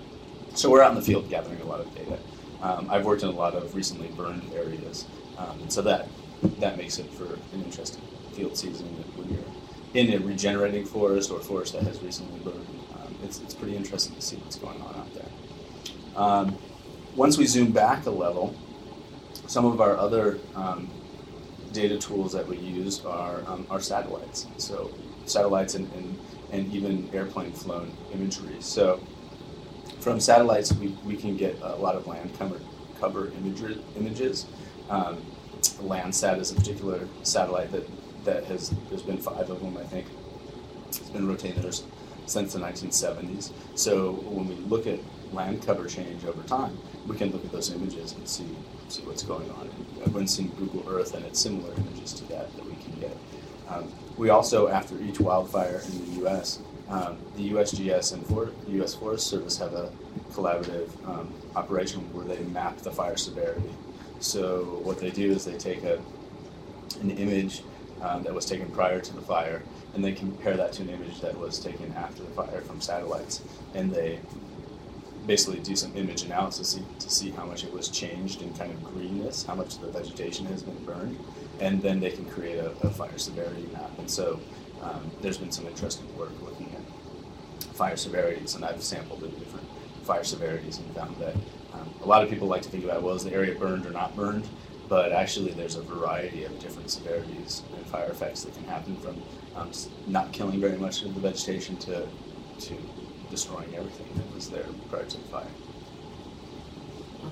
So 0.55 0.71
we're 0.71 0.83
out 0.83 0.91
in 0.91 0.97
the 0.97 1.03
field 1.03 1.29
gathering 1.29 1.61
a 1.61 1.65
lot 1.65 1.81
of 1.81 1.95
data. 1.95 2.19
Um, 2.63 2.89
I've 2.91 3.05
worked 3.05 3.23
in 3.23 3.29
a 3.29 3.33
lot 3.33 3.55
of 3.55 3.75
recently 3.75 4.09
burned 4.09 4.53
areas, 4.55 5.05
um, 5.37 5.61
and 5.61 5.73
so 5.73 5.83
that 5.83 6.09
that 6.59 6.77
makes 6.77 6.99
it 6.99 7.09
for 7.11 7.25
an 7.25 7.65
interesting 7.65 8.03
field 8.33 8.57
season 8.57 8.87
when 9.17 9.29
you're 9.31 9.45
in 9.95 10.13
a 10.15 10.25
regenerating 10.25 10.85
forest 10.85 11.31
or 11.31 11.41
forest 11.41 11.75
that 11.75 11.83
has 11.83 12.03
recently 12.03 12.39
burned. 12.41 12.67
Um, 12.95 13.15
it's, 13.25 13.41
it's 13.41 13.55
pretty 13.55 13.77
interesting 13.77 14.15
to 14.15 14.21
see 14.21 14.37
what's 14.37 14.57
going 14.57 14.81
on 14.81 14.95
out 14.97 15.13
there. 15.15 15.29
Um, 16.17 16.57
once 17.15 17.39
we 17.39 17.47
zoom 17.47 17.73
back 17.73 18.07
a 18.07 18.11
level, 18.11 18.55
some 19.47 19.65
of 19.65 19.81
our 19.81 19.97
other 19.97 20.39
um, 20.55 20.91
data 21.73 21.99
tools 21.99 22.33
that 22.33 22.47
we 22.47 22.57
use 22.57 23.05
are, 23.05 23.43
um, 23.47 23.67
are 23.71 23.81
satellites. 23.81 24.47
So 24.57 24.91
satellites 25.27 25.75
and, 25.75 25.93
and, 25.93 26.19
and 26.53 26.73
even 26.73 27.09
airplane 27.13 27.53
flown 27.53 27.93
imagery. 28.13 28.57
So 28.61 29.01
from 30.01 30.21
satellites, 30.21 30.73
we, 30.73 30.89
we 31.05 31.17
can 31.17 31.37
get 31.37 31.59
a 31.63 31.77
lot 31.77 31.95
of 31.95 32.07
land 32.07 32.31
cover, 32.39 32.61
cover 32.99 33.31
imagery, 33.33 33.83
images. 33.97 34.47
Um, 34.89 35.19
Landsat 35.81 36.39
is 36.39 36.53
a 36.53 36.55
particular 36.55 37.07
satellite 37.23 37.71
that, 37.73 37.87
that 38.25 38.45
has, 38.45 38.73
there's 38.89 39.03
been 39.03 39.19
five 39.19 39.51
of 39.51 39.61
them, 39.61 39.77
I 39.77 39.85
think. 39.85 40.07
It's 40.89 40.99
been 41.01 41.29
rotating 41.29 41.63
since 42.27 42.53
the 42.53 42.59
1970s. 42.59 43.53
So 43.75 44.13
when 44.13 44.49
we 44.49 44.55
look 44.55 44.87
at 44.87 44.99
land 45.33 45.65
cover 45.65 45.87
change 45.87 46.25
over 46.25 46.43
time, 46.43 46.77
we 47.07 47.17
can 47.17 47.31
look 47.31 47.45
at 47.45 47.53
those 47.53 47.73
images 47.73 48.13
and 48.13 48.29
see 48.29 48.57
see 48.89 49.03
what's 49.03 49.23
going 49.23 49.51
on. 49.51 49.63
And 49.69 50.03
everyone's 50.03 50.35
seen 50.35 50.49
Google 50.51 50.85
Earth, 50.89 51.15
and 51.15 51.25
it's 51.25 51.41
similar 51.41 51.73
images 51.75 52.13
to 52.15 52.25
that 52.29 52.55
that 52.57 52.65
we 52.65 52.77
can 52.77 53.01
get. 53.01 53.17
Um, 53.69 53.93
we 54.17 54.31
also, 54.31 54.69
after 54.69 55.01
each 55.03 55.21
wildfire 55.21 55.83
in 55.85 55.99
the 55.99 56.21
U.S., 56.21 56.61
um, 56.89 57.19
the 57.37 57.51
USGS 57.51 58.13
and 58.13 58.25
For- 58.27 58.53
U.S. 58.69 58.95
Forest 58.95 59.27
Service 59.27 59.59
have 59.59 59.75
a 59.75 59.91
collaborative 60.33 60.89
um, 61.09 61.35
operation 61.57 62.01
where 62.13 62.25
they 62.25 62.43
map 62.45 62.79
the 62.79 62.93
fire 62.93 63.17
severity. 63.17 63.75
So 64.21 64.81
what 64.85 64.99
they 65.01 65.11
do 65.11 65.33
is 65.33 65.45
they 65.45 65.59
take 65.59 65.83
a 65.83 66.01
an 67.01 67.11
image 67.11 67.63
um, 68.01 68.23
that 68.23 68.33
was 68.33 68.47
taken 68.47 68.71
prior 68.71 69.01
to 69.01 69.15
the 69.15 69.21
fire, 69.21 69.63
and 69.95 70.05
they 70.05 70.13
compare 70.13 70.57
that 70.57 70.73
to 70.75 70.83
an 70.83 70.91
image 70.91 71.21
that 71.21 71.37
was 71.37 71.59
taken 71.59 71.93
after 71.95 72.23
the 72.23 72.31
fire 72.31 72.61
from 72.63 72.81
satellites, 72.81 73.43
and 73.75 73.91
they 73.91 74.21
basically 75.27 75.61
do 75.61 75.75
some 75.75 75.95
image 75.97 76.23
analysis 76.23 76.75
to 76.75 76.79
see, 76.79 76.87
to 76.99 77.11
see 77.11 77.31
how 77.31 77.45
much 77.45 77.65
it 77.65 77.73
was 77.73 77.89
changed 77.89 78.43
in 78.43 78.53
kind 78.55 78.71
of 78.71 78.83
greenness, 78.85 79.45
how 79.45 79.55
much 79.55 79.79
the 79.79 79.89
vegetation 79.89 80.47
has 80.47 80.63
been 80.63 80.85
burned, 80.85 81.19
and 81.61 81.83
then 81.83 82.01
they 82.01 82.11
can 82.11 82.25
create 82.27 82.59
a, 82.59 82.71
a 82.83 82.91
fire 82.91 83.19
severity 83.19 83.69
map. 83.73 83.91
And 83.99 84.11
so 84.11 84.41
um, 84.83 85.11
there's 85.23 85.39
been 85.39 85.51
some 85.51 85.67
interesting 85.67 86.07
work 86.17 86.31
looking 86.43 86.75
at 86.75 87.65
fire 87.75 87.97
severities, 87.97 88.55
and 88.55 88.65
I've 88.65 88.83
sampled 88.83 89.21
the 89.21 89.29
different 89.29 89.67
fire 90.05 90.25
severities 90.25 90.79
and 90.79 90.95
found 90.95 91.17
that 91.17 91.35
um, 91.73 91.93
a 92.03 92.07
lot 92.07 92.23
of 92.23 92.31
people 92.31 92.47
like 92.47 92.63
to 92.63 92.69
think 92.69 92.85
about, 92.85 93.03
well, 93.03 93.15
is 93.15 93.25
the 93.25 93.33
area 93.33 93.59
burned 93.59 93.85
or 93.85 93.91
not 93.91 94.15
burned? 94.15 94.49
But 94.89 95.11
actually, 95.11 95.51
there's 95.51 95.75
a 95.75 95.83
variety 95.83 96.45
of 96.45 96.57
different 96.61 96.91
severities 96.91 97.63
and 97.77 97.85
fire 97.87 98.09
effects 98.09 98.45
that 98.45 98.55
can 98.55 98.65
happen 98.65 98.97
from 98.99 99.21
um, 99.57 99.73
not 100.07 100.33
killing 100.33 100.61
very 100.61 100.79
much 100.79 101.03
of 101.03 101.13
the 101.15 101.21
vegetation 101.21 101.77
to, 101.79 102.07
to 102.61 102.77
destroying 103.31 103.75
everything 103.75 104.07
that 104.17 104.35
was 104.35 104.51
there 104.51 104.67
prior 104.91 105.05
to 105.05 105.17
the 105.17 105.23
fire. 105.25 105.47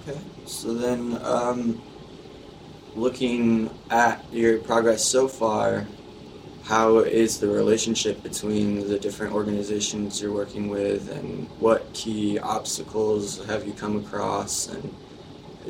Okay. 0.07 0.19
So 0.47 0.75
then, 0.75 1.19
um, 1.23 1.81
looking 2.95 3.71
at 3.91 4.25
your 4.33 4.59
progress 4.59 5.05
so 5.05 5.29
far, 5.29 5.87
how 6.65 6.99
is 6.99 7.39
the 7.39 7.49
relationship 7.49 8.23
between 8.23 8.89
the 8.89 8.99
different 8.99 9.35
organizations 9.35 10.21
you're 10.21 10.33
working 10.33 10.69
with, 10.69 11.11
and 11.11 11.47
what 11.61 11.93
key 11.93 12.39
obstacles 12.39 13.45
have 13.47 13.67
you 13.67 13.73
come 13.75 13.99
across, 13.99 14.69
and 14.69 14.95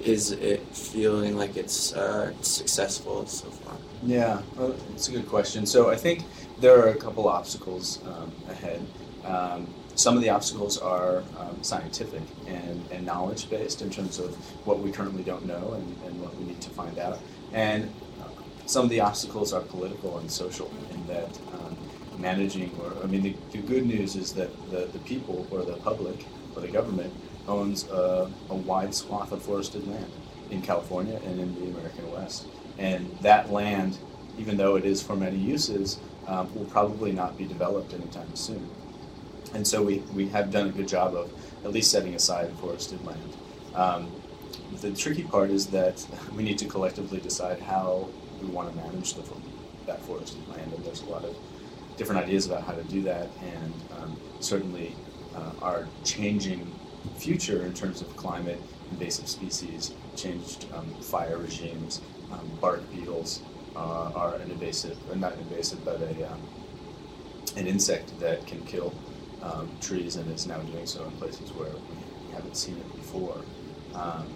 is 0.05 0.31
it 0.31 0.61
feeling 0.69 1.37
like 1.37 1.57
it's 1.57 1.93
uh, 1.95 2.33
successful 2.43 3.27
so 3.27 3.49
far? 3.51 3.77
Yeah, 4.05 4.43
well, 4.57 4.77
it's 4.93 5.09
a 5.09 5.13
good 5.13 5.29
question. 5.29 5.67
So 5.67 5.91
I 5.91 5.97
think 5.97 6.25
there 6.61 6.79
are 6.79 6.89
a 6.89 6.97
couple 6.97 7.29
obstacles 7.29 8.01
um, 8.07 8.31
ahead. 8.49 8.87
Um, 9.25 9.67
some 9.95 10.17
of 10.17 10.23
the 10.23 10.31
obstacles 10.31 10.79
are 10.79 11.19
um, 11.39 11.63
scientific 11.63 12.23
and, 12.47 12.85
and 12.91 13.07
knowledge 13.07 13.49
based 13.49 13.83
in 13.83 13.91
terms 13.91 14.19
of 14.19 14.35
what 14.67 14.81
we 14.81 14.91
currently 14.91 15.23
don't 15.23 15.47
know 15.47 15.75
and, 15.75 15.97
and 16.07 16.21
what 16.21 16.35
we 16.37 16.45
need 16.45 16.61
to 16.61 16.71
find 16.71 16.99
out. 16.99 17.21
And 17.53 17.93
uh, 18.21 18.29
some 18.67 18.85
of 18.85 18.91
the 18.91 19.01
obstacles 19.01 19.53
are 19.53 19.61
political 19.61 20.19
and 20.19 20.31
social 20.31 20.71
in 20.93 21.07
that 21.07 21.39
um, 21.53 21.77
managing, 22.19 22.71
or 22.81 22.93
I 23.03 23.07
mean, 23.07 23.23
the, 23.23 23.37
the, 23.53 23.59
good 23.59 23.87
news 23.87 24.17
is 24.17 24.33
that 24.35 24.51
the, 24.71 24.87
the 24.87 24.99
people 25.01 25.47
or 25.51 25.63
the 25.63 25.77
public 25.77 26.25
or 26.55 26.63
the 26.63 26.69
government 26.69 27.13
owns 27.47 27.89
a, 27.89 28.31
a 28.51 28.55
wide 28.55 28.95
swath 28.95 29.33
of 29.33 29.43
forested 29.43 29.87
land 29.87 30.11
in 30.51 30.63
California 30.63 31.21
and 31.25 31.39
in 31.39 31.55
the 31.55 31.79
American 31.79 32.11
West. 32.11 32.47
And 32.79 33.17
that 33.21 33.53
land, 33.53 33.99
even 34.39 34.57
though 34.57 34.77
it 34.77 34.85
is 34.85 35.03
for 35.03 35.15
many 35.15 35.37
uses, 35.37 35.99
um, 36.27 36.53
will 36.55 36.65
probably 36.65 37.13
not 37.13 37.37
be 37.37 37.45
developed 37.45 37.93
anytime 37.93 38.35
soon. 38.35 38.69
And 39.55 39.67
so 39.67 39.83
we, 39.83 39.99
we 40.15 40.29
have 40.31 40.51
done 40.51 40.67
a 40.67 40.73
good 40.73 40.89
job 40.89 41.15
of 41.15 41.33
at 41.65 41.73
least 41.73 41.91
setting 41.91 42.15
aside 42.15 42.53
forested 42.59 43.05
land. 43.07 43.37
Um, 43.75 44.13
the 44.81 44.93
tricky 44.93 45.23
part 45.23 45.51
is 45.51 45.69
that 45.69 46.05
we 46.37 46.43
need 46.43 46.59
to 46.59 46.67
collectively 46.67 47.21
decide 47.21 47.61
how 47.61 48.09
we 48.43 48.49
want 48.49 48.71
to 48.71 48.77
manage 48.77 49.15
the, 49.15 49.23
that 49.87 50.03
forested 50.03 50.47
land, 50.49 50.73
and 50.73 50.85
there's 50.85 51.03
a 51.03 51.07
lot 51.07 51.25
of 51.25 51.37
different 51.97 52.23
ideas 52.23 52.47
about 52.47 52.65
how 52.65 52.73
to 52.73 52.83
do 52.85 53.03
that, 53.03 53.29
and 53.43 53.73
um, 53.99 54.17
certainly 54.41 54.95
uh, 55.37 55.53
our 55.63 55.87
changing 56.03 56.71
future 57.17 57.65
in 57.65 57.73
terms 57.73 58.01
of 58.01 58.17
climate, 58.17 58.61
invasive 58.91 59.29
species, 59.29 59.93
changed 60.17 60.67
um, 60.75 60.93
fire 61.01 61.39
regimes, 61.39 62.01
um, 62.33 62.51
bark 62.61 62.81
beetles 62.93 63.43
uh, 63.77 64.11
are 64.15 64.35
an 64.37 64.51
invasive, 64.51 64.99
or 65.09 65.15
not 65.15 65.33
invasive, 65.35 65.85
but 65.85 66.01
a, 66.01 66.33
um, 66.33 66.41
an 67.57 67.69
insect 67.69 68.19
that 68.19 68.45
can 68.47 68.61
kill 68.67 68.93
um, 69.45 69.71
trees 69.81 70.17
and 70.17 70.31
is 70.33 70.47
now 70.47 70.59
doing 70.59 70.87
so 70.87 71.05
in 71.05 71.11
places 71.13 71.53
where 71.53 71.71
we 71.71 72.35
haven't 72.35 72.57
seen 72.57 72.77
it 72.77 72.97
before. 72.97 73.37
Um, 73.95 74.27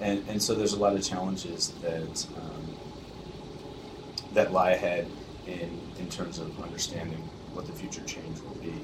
and, 0.00 0.26
and 0.28 0.42
so 0.42 0.54
there's 0.54 0.72
a 0.72 0.78
lot 0.78 0.94
of 0.94 1.02
challenges 1.02 1.72
that 1.82 2.26
um, 2.36 2.76
that 4.32 4.52
lie 4.52 4.72
ahead 4.72 5.06
in, 5.46 5.80
in 5.98 6.08
terms 6.08 6.38
of 6.38 6.60
understanding 6.62 7.18
what 7.52 7.66
the 7.66 7.72
future 7.72 8.02
change 8.04 8.40
will 8.40 8.54
be. 8.56 8.74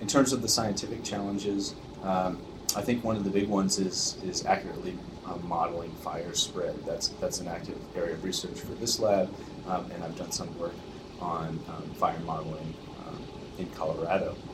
In 0.00 0.06
terms 0.06 0.32
of 0.32 0.42
the 0.42 0.48
scientific 0.48 1.04
challenges, 1.04 1.74
um, 2.02 2.42
I 2.76 2.82
think 2.82 3.04
one 3.04 3.16
of 3.16 3.24
the 3.24 3.30
big 3.30 3.48
ones 3.48 3.78
is 3.78 4.16
is 4.24 4.44
accurately 4.46 4.96
um, 5.26 5.46
modeling 5.46 5.92
fire 5.96 6.34
spread. 6.34 6.74
That's 6.86 7.08
that's 7.20 7.40
an 7.40 7.48
active 7.48 7.78
area 7.96 8.14
of 8.14 8.24
research 8.24 8.60
for 8.60 8.72
this 8.74 8.98
lab, 9.00 9.28
um, 9.66 9.90
and 9.92 10.04
I've 10.04 10.16
done 10.16 10.32
some 10.32 10.56
work 10.58 10.74
on 11.20 11.60
um, 11.68 11.90
fire 11.94 12.18
modeling 12.20 12.74
um, 13.06 13.22
in 13.58 13.68
Colorado 13.70 14.36
uh, 14.48 14.49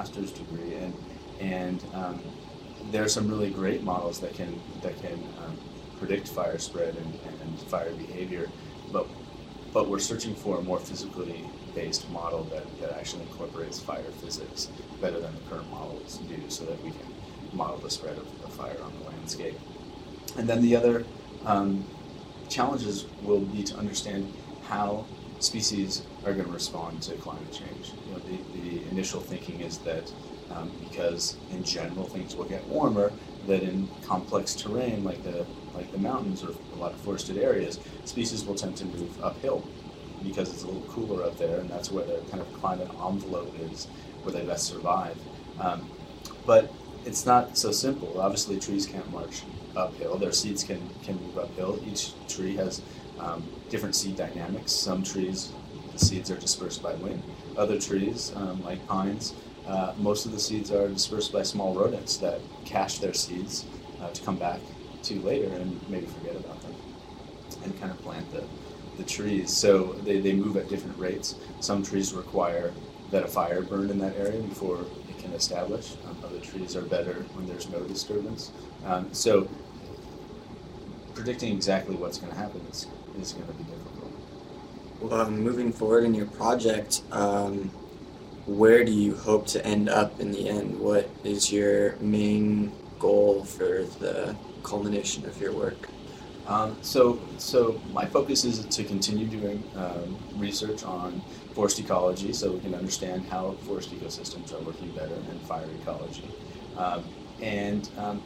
master's 0.00 0.32
degree, 0.32 0.74
and 0.74 0.94
and 1.40 1.84
um, 1.92 2.20
there 2.90 3.04
are 3.04 3.08
some 3.08 3.28
really 3.28 3.50
great 3.50 3.82
models 3.82 4.18
that 4.20 4.32
can 4.34 4.52
that 4.82 4.94
can 5.02 5.18
predict 5.98 6.26
fire 6.28 6.58
spread 6.58 6.94
and, 6.96 7.12
and 7.42 7.58
fire 7.74 7.92
behavior, 7.92 8.48
but 8.92 9.06
but 9.74 9.88
we're 9.88 10.06
searching 10.10 10.34
for 10.34 10.58
a 10.58 10.62
more 10.62 10.80
physically 10.80 11.44
based 11.74 12.08
model 12.10 12.42
that, 12.44 12.64
that 12.80 12.90
actually 12.98 13.22
incorporates 13.22 13.78
fire 13.78 14.10
physics 14.22 14.68
better 15.00 15.20
than 15.20 15.32
the 15.34 15.44
current 15.48 15.70
models 15.70 16.18
do 16.28 16.38
so 16.48 16.64
that 16.64 16.82
we 16.82 16.90
can 16.90 17.08
model 17.52 17.76
the 17.76 17.90
spread 17.90 18.16
of, 18.22 18.26
of 18.44 18.52
fire 18.52 18.80
on 18.82 18.92
the 18.98 19.04
landscape. 19.10 19.56
And 20.36 20.48
then 20.48 20.60
the 20.62 20.74
other 20.74 21.04
um, 21.44 21.84
challenges 22.48 23.06
will 23.22 23.44
be 23.56 23.62
to 23.70 23.76
understand 23.76 24.32
how 24.66 25.04
species 25.40 26.02
are 26.24 26.32
going 26.32 26.46
to 26.46 26.52
respond 26.52 27.02
to 27.02 27.14
climate 27.16 27.52
change. 27.52 27.92
You 28.06 28.12
know, 28.12 28.18
the, 28.18 28.60
the 28.60 28.88
initial 28.90 29.20
thinking 29.20 29.60
is 29.60 29.78
that 29.78 30.12
um, 30.54 30.70
because 30.88 31.36
in 31.50 31.62
general 31.64 32.04
things 32.04 32.34
will 32.34 32.44
get 32.44 32.66
warmer, 32.68 33.12
that 33.46 33.62
in 33.62 33.88
complex 34.04 34.54
terrain 34.54 35.04
like 35.04 35.22
the 35.22 35.46
like 35.74 35.90
the 35.92 35.98
mountains 35.98 36.42
or 36.42 36.50
a 36.74 36.76
lot 36.76 36.92
of 36.92 37.00
forested 37.00 37.38
areas, 37.38 37.78
species 38.04 38.44
will 38.44 38.56
tend 38.56 38.76
to 38.76 38.84
move 38.86 39.22
uphill 39.22 39.64
because 40.22 40.52
it's 40.52 40.64
a 40.64 40.66
little 40.66 40.82
cooler 40.82 41.24
up 41.24 41.38
there, 41.38 41.60
and 41.60 41.70
that's 41.70 41.90
where 41.90 42.04
their 42.04 42.20
kind 42.22 42.40
of 42.40 42.52
climate 42.54 42.88
envelope 43.06 43.54
is, 43.72 43.86
where 44.22 44.32
they 44.32 44.44
best 44.44 44.66
survive. 44.66 45.16
Um, 45.58 45.88
but 46.44 46.72
it's 47.06 47.24
not 47.24 47.56
so 47.56 47.72
simple. 47.72 48.20
Obviously, 48.20 48.58
trees 48.58 48.86
can't 48.86 49.10
march 49.10 49.42
uphill. 49.76 50.16
Their 50.16 50.32
seeds 50.32 50.64
can, 50.64 50.80
can 51.02 51.16
move 51.22 51.38
uphill. 51.38 51.80
Each 51.86 52.12
tree 52.28 52.56
has 52.56 52.82
um, 53.18 53.44
different 53.68 53.94
seed 53.94 54.16
dynamics. 54.16 54.72
Some 54.72 55.02
trees, 55.02 55.52
the 55.92 55.98
seeds 55.98 56.30
are 56.30 56.36
dispersed 56.36 56.82
by 56.82 56.94
wind. 56.94 57.22
Other 57.56 57.78
trees, 57.78 58.32
um, 58.36 58.62
like 58.62 58.86
pines, 58.86 59.34
uh, 59.66 59.94
most 59.98 60.26
of 60.26 60.32
the 60.32 60.38
seeds 60.40 60.70
are 60.72 60.88
dispersed 60.88 61.32
by 61.32 61.42
small 61.42 61.74
rodents 61.74 62.16
that 62.18 62.40
cache 62.64 62.98
their 62.98 63.14
seeds 63.14 63.66
uh, 64.00 64.10
to 64.10 64.22
come 64.22 64.36
back 64.36 64.60
to 65.02 65.20
later 65.20 65.52
and 65.54 65.80
maybe 65.88 66.06
forget 66.06 66.36
about 66.36 66.60
them 66.62 66.74
and 67.64 67.78
kind 67.80 67.92
of 67.92 67.98
plant 68.02 68.30
the, 68.32 68.44
the 68.96 69.04
trees. 69.04 69.54
So 69.54 69.92
they, 70.04 70.20
they 70.20 70.32
move 70.32 70.56
at 70.56 70.68
different 70.68 70.98
rates. 70.98 71.36
Some 71.60 71.82
trees 71.82 72.12
require 72.12 72.72
that 73.10 73.24
a 73.24 73.28
fire 73.28 73.62
burn 73.62 73.90
in 73.90 73.98
that 73.98 74.16
area 74.16 74.40
before 74.40 74.80
it 75.08 75.18
can 75.18 75.32
establish. 75.32 75.94
Um, 76.08 76.16
other 76.24 76.40
trees 76.40 76.76
are 76.76 76.82
better 76.82 77.14
when 77.34 77.46
there's 77.46 77.68
no 77.68 77.80
disturbance. 77.80 78.52
Um, 78.84 79.12
so 79.12 79.48
predicting 81.14 81.54
exactly 81.54 81.96
what's 81.96 82.18
going 82.18 82.32
to 82.32 82.38
happen 82.38 82.60
is, 82.70 82.86
is 83.20 83.32
going 83.32 83.46
to 83.46 83.52
be 83.54 83.64
difficult. 83.64 84.12
Well, 85.00 85.20
um, 85.20 85.40
moving 85.40 85.72
forward 85.72 86.04
in 86.04 86.14
your 86.14 86.26
project, 86.26 87.02
um, 87.12 87.70
where 88.46 88.84
do 88.84 88.92
you 88.92 89.14
hope 89.14 89.46
to 89.48 89.64
end 89.64 89.88
up 89.88 90.20
in 90.20 90.32
the 90.32 90.48
end? 90.48 90.78
What 90.78 91.08
is 91.24 91.52
your 91.52 91.96
main 91.96 92.72
goal 92.98 93.44
for 93.44 93.84
the 93.98 94.36
culmination 94.62 95.24
of 95.26 95.40
your 95.40 95.52
work? 95.52 95.88
Um, 96.46 96.76
so, 96.82 97.20
so 97.38 97.80
my 97.92 98.06
focus 98.06 98.44
is 98.44 98.64
to 98.64 98.82
continue 98.82 99.26
doing 99.26 99.62
um, 99.76 100.16
research 100.36 100.82
on 100.84 101.22
forest 101.54 101.78
ecology, 101.78 102.32
so 102.32 102.50
we 102.50 102.60
can 102.60 102.74
understand 102.74 103.24
how 103.26 103.52
forest 103.66 103.92
ecosystems 103.92 104.52
are 104.52 104.62
working 104.64 104.90
better, 104.92 105.14
and 105.14 105.40
fire 105.42 105.68
ecology. 105.80 106.28
Um, 106.76 107.04
and 107.40 107.88
um, 107.98 108.22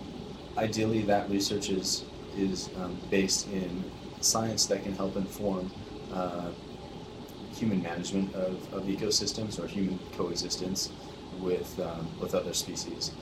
ideally, 0.57 1.03
that 1.03 1.29
research 1.31 1.71
is 1.71 2.05
is 2.37 2.69
um, 2.77 2.99
based 3.11 3.49
in 3.53 3.85
science 4.21 4.67
that 4.67 4.83
can 4.83 4.95
help 4.95 5.17
inform 5.17 5.71
uh, 6.13 6.51
human 7.53 7.81
management 7.83 8.35
of, 8.35 8.73
of 8.73 8.83
ecosystems 8.85 9.63
or 9.63 9.69
human 9.69 9.99
coexistence 10.17 10.91
with 11.39 11.79
um, 11.81 12.09
with 12.21 12.35
other 12.35 12.53
species 12.53 13.13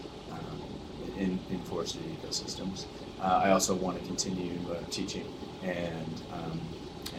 in, 1.23 1.39
in 1.51 1.61
forested 1.61 2.03
ecosystems. 2.19 2.87
Uh, 3.21 3.41
I 3.45 3.51
also 3.51 3.75
want 3.75 3.99
to 3.99 4.05
continue 4.07 4.59
uh, 4.71 4.77
teaching 4.91 5.27
and 5.63 6.23
um, 6.33 6.61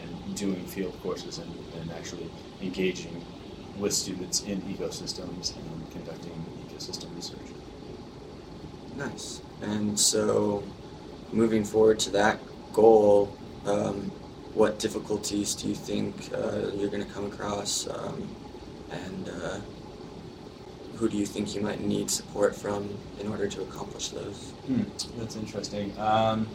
and 0.01 0.35
doing 0.35 0.65
field 0.65 0.99
courses 1.01 1.37
and, 1.37 1.51
and 1.79 1.91
actually 1.91 2.29
engaging 2.61 3.23
with 3.77 3.93
students 3.93 4.43
in 4.43 4.61
ecosystems 4.63 5.55
and 5.55 5.91
conducting 5.91 6.45
ecosystem 6.67 7.15
research. 7.15 7.39
Nice. 8.95 9.41
And 9.63 9.97
so, 9.99 10.63
moving 11.31 11.63
forward 11.63 11.99
to 11.99 12.09
that 12.11 12.39
goal, 12.73 13.35
um, 13.65 14.11
what 14.53 14.77
difficulties 14.77 15.55
do 15.55 15.69
you 15.69 15.75
think 15.75 16.15
uh, 16.33 16.69
you're 16.75 16.89
going 16.89 17.05
to 17.05 17.11
come 17.11 17.25
across, 17.25 17.87
um, 17.87 18.27
and 18.91 19.29
uh, 19.29 19.59
who 20.95 21.09
do 21.09 21.17
you 21.17 21.25
think 21.25 21.55
you 21.55 21.61
might 21.61 21.81
need 21.81 22.11
support 22.11 22.55
from 22.55 22.95
in 23.19 23.27
order 23.29 23.47
to 23.47 23.61
accomplish 23.61 24.09
those? 24.09 24.51
Hmm, 24.67 24.83
that's 25.17 25.35
interesting. 25.35 25.97
Um, 25.97 26.45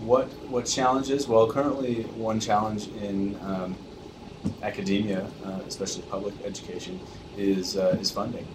what 0.00 0.26
what 0.48 0.66
challenges? 0.66 1.28
Well, 1.28 1.50
currently 1.50 2.02
one 2.02 2.40
challenge 2.40 2.88
in 2.88 3.38
um, 3.42 3.76
academia, 4.62 5.26
uh, 5.44 5.60
especially 5.66 6.02
public 6.10 6.34
education, 6.44 6.98
is 7.38 7.76
uh, 7.76 7.96
is 8.00 8.10
funding. 8.10 8.46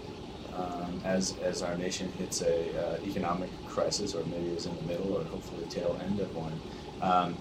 Um, 0.58 1.02
as 1.06 1.36
as 1.44 1.62
our 1.62 1.76
nation 1.78 2.12
hits 2.14 2.42
a 2.42 2.56
uh, 2.84 2.98
economic 3.06 3.50
crisis, 3.68 4.16
or 4.16 4.26
maybe 4.26 4.48
is 4.50 4.66
in 4.66 4.76
the 4.76 4.82
middle, 4.84 5.14
or 5.18 5.24
hopefully 5.26 5.66
tail 5.70 6.00
end 6.04 6.20
of 6.20 6.36
one, 6.36 6.60
um, 7.02 7.38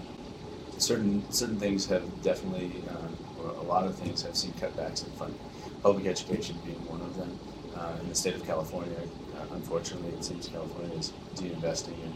certain 0.77 1.29
certain 1.31 1.59
things 1.59 1.85
have 1.87 2.03
definitely, 2.21 2.83
um, 2.89 3.17
or 3.39 3.49
a 3.49 3.63
lot 3.63 3.85
of 3.85 3.95
things 3.95 4.21
have 4.21 4.35
seen 4.35 4.51
cutbacks 4.53 5.03
in 5.05 5.11
funding 5.13 5.39
public 5.81 6.05
education 6.05 6.57
being 6.65 6.83
one 6.87 7.01
of 7.01 7.15
them. 7.17 7.39
Uh, 7.75 7.95
in 8.01 8.09
the 8.09 8.15
state 8.15 8.33
of 8.33 8.43
California, 8.43 8.97
uh, 9.35 9.53
unfortunately, 9.53 10.09
it 10.09 10.23
seems 10.23 10.47
California 10.47 10.97
is 10.97 11.13
de-investing 11.35 11.93
in 12.01 12.11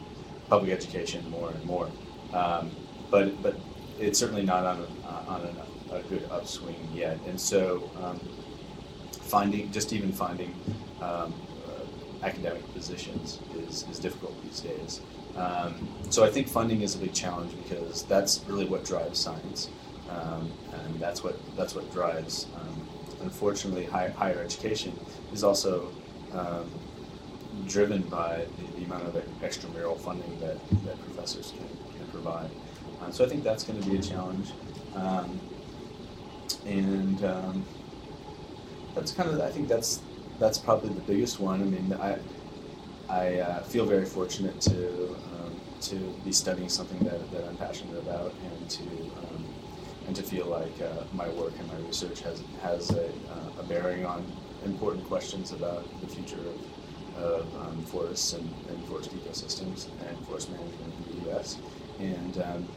public 0.49 0.71
education 0.71 1.27
more 1.29 1.51
and 1.51 1.63
more. 1.65 1.87
Um, 2.33 2.71
but 3.11 3.41
but 3.43 3.55
it's 3.99 4.17
certainly 4.17 4.43
not 4.43 4.65
on 4.65 4.79
a, 4.79 5.11
on 5.29 5.41
a, 5.91 6.01
good 6.09 6.27
upswing 6.31 6.89
yet. 6.93 7.19
And 7.27 7.39
so 7.39 7.89
um, 8.01 8.19
finding 9.11 9.71
just 9.71 9.93
even 9.93 10.11
finding 10.11 10.55
um, 11.01 11.33
uh, 11.67 12.25
academic 12.25 12.61
positions 12.73 13.39
is, 13.67 13.85
is 13.89 13.99
difficult 13.99 14.41
these 14.43 14.59
days. 14.59 15.01
Um, 15.35 15.87
so 16.09 16.23
I 16.23 16.29
think 16.29 16.47
funding 16.47 16.81
is 16.81 16.95
a 16.95 16.97
big 16.97 17.13
challenge 17.13 17.53
because 17.63 18.03
that's 18.03 18.41
really 18.47 18.65
what 18.65 18.83
drives 18.83 19.19
science, 19.19 19.69
um, 20.09 20.51
and 20.73 20.99
that's 20.99 21.23
what 21.23 21.39
that's 21.55 21.73
what 21.73 21.91
drives. 21.93 22.47
Um, 22.55 22.87
unfortunately, 23.21 23.85
high, 23.85 24.09
higher 24.09 24.39
education 24.39 24.97
is 25.31 25.43
also 25.43 25.89
um, 26.33 26.69
driven 27.67 28.01
by 28.03 28.45
the, 28.57 28.79
the, 28.79 28.85
amount 28.85 29.03
of 29.03 29.15
extramural 29.41 29.97
funding 29.99 30.39
that, 30.39 30.57
that 30.85 30.99
professors 31.05 31.51
can, 31.51 31.67
can 31.97 32.07
provide. 32.07 32.49
Uh, 33.01 33.11
so 33.11 33.23
I 33.25 33.29
think 33.29 33.43
that's 33.43 33.63
going 33.63 33.81
to 33.81 33.89
be 33.89 33.97
a 33.97 34.01
challenge, 34.01 34.51
um, 34.95 35.39
and 36.65 37.23
um, 37.23 37.65
that's 38.95 39.11
kind 39.11 39.29
of 39.29 39.39
I 39.39 39.49
think 39.49 39.67
that's 39.67 40.01
that's 40.41 40.57
probably 40.57 40.89
the 40.89 41.01
biggest 41.01 41.39
one. 41.39 41.61
I 41.61 41.65
mean, 41.65 41.93
I 41.93 42.17
I 43.07 43.39
uh, 43.39 43.63
feel 43.63 43.85
very 43.85 44.05
fortunate 44.05 44.59
to 44.61 45.15
to 45.81 45.95
be 46.23 46.31
studying 46.31 46.69
something 46.69 46.99
that, 46.99 47.31
that 47.31 47.43
I'm 47.47 47.57
passionate 47.57 47.97
about 47.97 48.33
and 48.43 48.69
to 48.69 48.83
um, 48.83 49.45
and 50.07 50.15
to 50.15 50.23
feel 50.23 50.45
like 50.45 50.79
uh, 50.81 51.03
my 51.13 51.27
work 51.29 51.53
and 51.57 51.67
my 51.67 51.77
research 51.87 52.21
has 52.21 52.43
has 52.61 52.91
a, 52.91 53.07
uh, 53.07 53.59
a, 53.59 53.63
bearing 53.63 54.05
on 54.05 54.23
important 54.63 55.05
questions 55.07 55.51
about 55.51 55.83
the 56.01 56.07
future 56.07 56.37
of, 57.17 57.23
of 57.23 57.55
um, 57.55 57.81
forests 57.83 58.33
and, 58.33 58.47
and, 58.69 58.85
forest 58.85 59.09
ecosystems 59.15 59.87
and 60.07 60.27
forest 60.27 60.51
management 60.51 60.93
in 61.09 61.19
the 61.19 61.31
U.S. 61.31 61.57
and 61.99 62.37
um, 62.43 62.67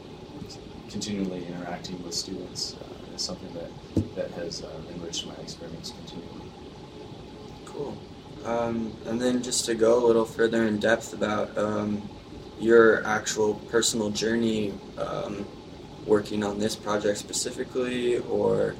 continually 0.89 1.45
interacting 1.45 2.01
with 2.03 2.13
students 2.13 2.75
uh, 2.75 3.15
is 3.15 3.21
something 3.21 3.53
that 3.53 4.15
that 4.15 4.31
has 4.31 4.63
uh, 4.63 4.69
enriched 4.95 5.27
my 5.27 5.35
experience 5.35 5.93
continually. 5.99 6.64
Cool. 7.75 7.97
Um, 8.45 8.93
and 9.05 9.21
then 9.21 9.43
just 9.43 9.65
to 9.65 9.75
go 9.75 10.05
a 10.05 10.07
little 10.07 10.23
further 10.23 10.65
in 10.65 10.79
depth 10.79 11.11
about 11.11 11.57
um, 11.57 12.07
your 12.57 13.05
actual 13.05 13.55
personal 13.69 14.11
journey 14.11 14.73
um, 14.97 15.45
working 16.05 16.41
on 16.41 16.57
this 16.57 16.73
project 16.73 17.17
specifically 17.17 18.19
or 18.19 18.75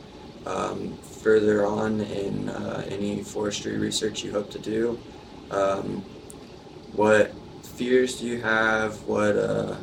um, 0.46 0.98
further 1.00 1.66
on 1.66 2.00
in 2.00 2.48
uh, 2.48 2.86
any 2.88 3.22
forestry 3.22 3.78
research 3.78 4.24
you 4.24 4.32
hope 4.32 4.50
to 4.52 4.60
do. 4.60 4.98
Um, 5.52 6.02
what 6.94 7.34
fears 7.64 8.20
do 8.22 8.28
you 8.28 8.42
have? 8.42 9.02
What 9.04 9.36
uh, 9.36 9.76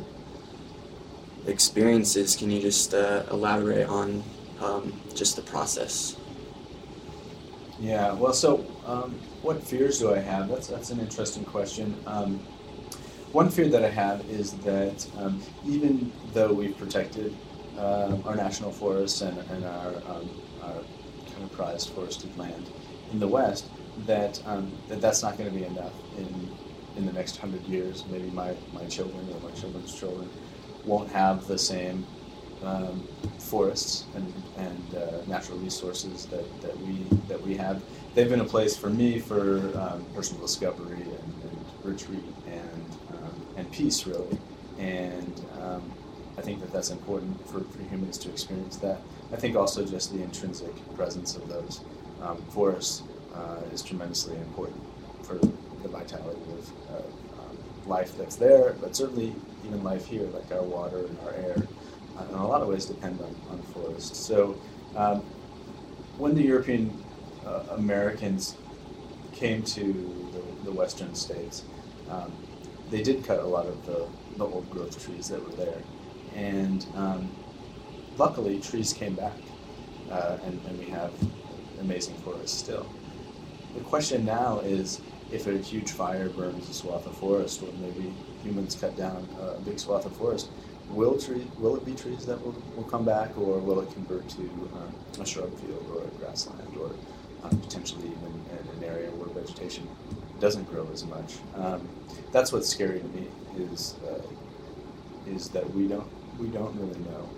experiences 1.45 2.35
can 2.35 2.49
you 2.49 2.61
just 2.61 2.95
uh, 2.95 3.25
elaborate 3.29 3.87
on 3.87 4.23
um, 4.59 4.99
just 5.13 5.35
the 5.35 5.43
process? 5.43 6.15
Yeah, 7.77 8.13
well, 8.13 8.33
so 8.33 8.71
um, 8.83 9.25
what 9.41 9.63
fears 9.67 9.99
do 9.99 10.13
I 10.13 10.19
have? 10.19 10.47
That's, 10.49 10.67
that's 10.67 10.91
an 10.91 10.99
interesting 10.99 11.45
question. 11.45 12.01
Um, 12.05 12.47
one 13.31 13.49
fear 13.49 13.69
that 13.69 13.83
I 13.83 13.89
have 13.89 14.23
is 14.29 14.59
that 14.61 15.07
um, 15.15 15.47
even 15.63 16.13
though 16.23 16.53
we've 16.53 16.77
protected 16.77 17.39
uh, 17.75 18.17
our 18.23 18.35
national 18.35 18.71
forests 18.73 19.21
and, 19.21 19.39
and 19.49 19.65
our, 19.65 20.03
um, 20.05 20.37
our 20.61 20.87
kind 21.31 21.43
of 21.45 21.51
prized 21.51 21.89
forested 21.91 22.37
land 22.37 22.71
in 23.09 23.19
the 23.19 23.27
West, 23.27 23.71
that, 23.97 24.39
um, 24.45 24.79
that 24.87 25.01
that's 25.01 25.23
not 25.23 25.37
going 25.37 25.49
to 25.49 25.55
be 25.55 25.65
enough 25.65 25.97
in, 26.11 26.55
in 26.95 27.05
the 27.05 27.13
next 27.13 27.37
hundred 27.37 27.67
years. 27.67 28.05
Maybe 28.07 28.29
my, 28.31 28.57
my 28.71 28.85
children 28.85 29.29
or 29.29 29.39
my 29.41 29.51
children's 29.51 29.93
children 29.93 30.31
won't 30.83 31.11
have 31.11 31.45
the 31.47 31.57
same 31.57 32.09
um, 32.65 33.07
forests 33.39 34.05
and, 34.15 34.33
and 34.57 34.95
uh, 34.95 35.25
natural 35.27 35.57
resources 35.59 36.25
that, 36.27 36.61
that, 36.61 36.77
we, 36.79 37.03
that 37.27 37.41
we 37.41 37.55
have. 37.55 37.81
They've 38.15 38.29
been 38.29 38.41
a 38.41 38.45
place 38.45 38.77
for 38.77 38.89
me 38.89 39.19
for 39.19 39.57
um, 39.77 40.05
personal 40.13 40.41
discovery 40.41 41.01
and, 41.01 41.33
and 41.43 41.65
retreat 41.83 42.23
and 42.47 42.83
and 43.55 43.71
peace, 43.71 44.05
really. 44.05 44.37
And 44.79 45.41
um, 45.61 45.91
I 46.37 46.41
think 46.41 46.59
that 46.61 46.71
that's 46.71 46.89
important 46.89 47.39
for, 47.47 47.61
for 47.61 47.81
humans 47.83 48.17
to 48.19 48.29
experience 48.29 48.77
that. 48.77 48.99
I 49.31 49.35
think 49.35 49.55
also 49.55 49.85
just 49.85 50.13
the 50.13 50.21
intrinsic 50.21 50.73
presence 50.95 51.35
of 51.35 51.47
those 51.47 51.81
um, 52.21 52.37
forests 52.49 53.03
uh, 53.33 53.61
is 53.71 53.81
tremendously 53.81 54.35
important 54.37 54.81
for 55.23 55.35
the 55.35 55.89
vitality 55.89 56.41
of 56.51 56.71
uh, 56.89 56.97
um, 57.41 57.57
life 57.85 58.17
that's 58.17 58.35
there, 58.35 58.75
but 58.81 58.95
certainly 58.95 59.33
even 59.65 59.83
life 59.83 60.05
here, 60.05 60.27
like 60.33 60.51
our 60.51 60.63
water 60.63 61.05
and 61.05 61.17
our 61.25 61.33
air, 61.33 61.55
in 62.29 62.35
a 62.35 62.47
lot 62.47 62.61
of 62.61 62.67
ways 62.67 62.85
depend 62.85 63.19
on, 63.21 63.35
on 63.49 63.61
forests. 63.73 64.17
So 64.17 64.55
um, 64.95 65.21
when 66.17 66.35
the 66.35 66.43
European 66.43 67.03
uh, 67.45 67.63
Americans 67.71 68.55
came 69.33 69.63
to 69.63 69.83
the, 70.33 70.65
the 70.65 70.71
Western 70.71 71.15
states, 71.15 71.63
um, 72.09 72.31
they 72.89 73.01
did 73.01 73.25
cut 73.25 73.39
a 73.39 73.45
lot 73.45 73.65
of 73.65 73.85
the, 73.85 74.07
the 74.37 74.45
old 74.45 74.69
growth 74.69 75.03
trees 75.03 75.27
that 75.29 75.43
were 75.43 75.55
there. 75.55 75.81
And 76.35 76.85
um, 76.95 77.31
luckily, 78.17 78.59
trees 78.59 78.93
came 78.93 79.15
back, 79.15 79.37
uh, 80.11 80.37
and, 80.45 80.61
and 80.67 80.79
we 80.79 80.85
have 80.85 81.11
amazing 81.79 82.15
forests 82.17 82.57
still. 82.57 82.87
The 83.75 83.81
question 83.81 84.25
now 84.25 84.59
is 84.59 85.01
if 85.31 85.47
a 85.47 85.57
huge 85.57 85.91
fire 85.91 86.29
burns 86.29 86.69
a 86.69 86.73
swath 86.73 87.07
of 87.07 87.17
forest, 87.17 87.63
or 87.63 87.71
maybe 87.81 88.13
humans 88.43 88.75
cut 88.75 88.95
down 88.95 89.27
a 89.41 89.59
big 89.61 89.79
swath 89.79 90.05
of 90.05 90.15
forest, 90.15 90.49
will 90.93 91.19
tree 91.19 91.47
will 91.59 91.75
it 91.75 91.85
be 91.85 91.93
trees 91.93 92.25
that 92.25 92.41
will, 92.43 92.55
will 92.75 92.83
come 92.83 93.03
back, 93.05 93.37
or 93.37 93.59
will 93.59 93.81
it 93.81 93.91
convert 93.93 94.27
to 94.29 94.41
um, 94.41 94.93
a 95.19 95.25
shrub 95.25 95.53
field 95.59 95.85
or 95.91 96.03
a 96.03 96.07
grassland, 96.19 96.75
or 96.77 96.91
um, 97.43 97.57
potentially 97.59 98.07
even 98.07 98.41
an, 98.51 98.83
area 98.83 99.09
where 99.11 99.29
vegetation 99.29 99.87
doesn't 100.41 100.69
grow 100.69 100.85
as 100.91 101.05
much. 101.05 101.35
Um, 101.55 101.87
that's 102.33 102.51
what's 102.51 102.67
scary 102.67 102.99
to 102.99 103.07
me 103.07 103.27
is 103.57 103.95
uh, 104.05 104.21
is 105.25 105.47
that 105.49 105.73
we 105.73 105.87
don't 105.87 106.07
we 106.37 106.47
don't 106.47 106.75
really 106.77 106.99
know, 106.99 107.29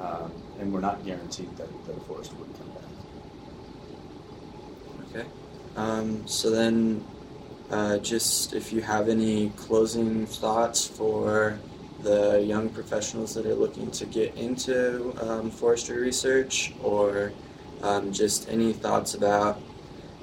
um, 0.00 0.32
and 0.58 0.72
we're 0.72 0.80
not 0.80 1.04
guaranteed 1.04 1.54
that, 1.58 1.68
that 1.86 1.96
a 1.96 2.00
forest 2.00 2.32
would 2.34 2.48
come 2.58 2.68
back. 2.68 2.84
Okay. 5.10 5.28
Um, 5.76 6.26
so 6.26 6.50
then, 6.50 7.04
uh, 7.70 7.98
just 7.98 8.54
if 8.54 8.72
you 8.72 8.80
have 8.80 9.08
any 9.08 9.50
closing 9.50 10.26
thoughts 10.26 10.86
for 10.86 11.58
the 12.04 12.40
young 12.40 12.68
professionals 12.68 13.34
that 13.34 13.46
are 13.46 13.54
looking 13.54 13.90
to 13.90 14.04
get 14.06 14.34
into 14.36 15.14
um, 15.26 15.50
forestry 15.50 15.98
research, 15.98 16.72
or 16.82 17.32
um, 17.82 18.12
just 18.12 18.48
any 18.48 18.72
thoughts 18.72 19.14
about 19.14 19.60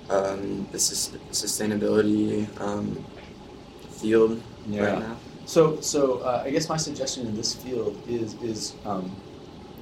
um, 0.09 0.67
the 0.71 0.77
sustainability 0.77 2.47
um, 2.61 3.03
field 3.89 4.41
yeah. 4.67 4.85
right 4.85 4.99
now? 4.99 5.17
So, 5.45 5.81
so 5.81 6.19
uh, 6.19 6.43
I 6.45 6.51
guess 6.51 6.69
my 6.69 6.77
suggestion 6.77 7.25
in 7.27 7.35
this 7.35 7.55
field 7.55 7.99
is 8.07 8.35
is 8.35 8.73
um, 8.85 9.15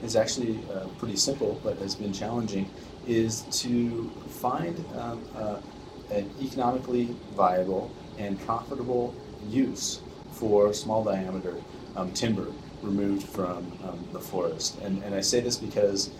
is 0.01 0.15
actually 0.15 0.59
uh, 0.73 0.87
pretty 0.97 1.17
simple, 1.17 1.59
but 1.63 1.77
has 1.79 1.95
been 1.95 2.13
challenging. 2.13 2.69
Is 3.07 3.41
to 3.63 4.09
find 4.29 4.77
um, 4.97 5.23
uh, 5.35 5.59
an 6.11 6.29
economically 6.41 7.15
viable 7.35 7.91
and 8.17 8.39
profitable 8.45 9.15
use 9.47 10.01
for 10.31 10.73
small 10.73 11.03
diameter 11.03 11.55
um, 11.95 12.11
timber 12.13 12.47
removed 12.81 13.27
from 13.27 13.71
um, 13.83 14.07
the 14.13 14.19
forest. 14.19 14.79
And, 14.81 15.03
and 15.03 15.13
I 15.13 15.21
say 15.21 15.39
this 15.39 15.57
because 15.57 16.11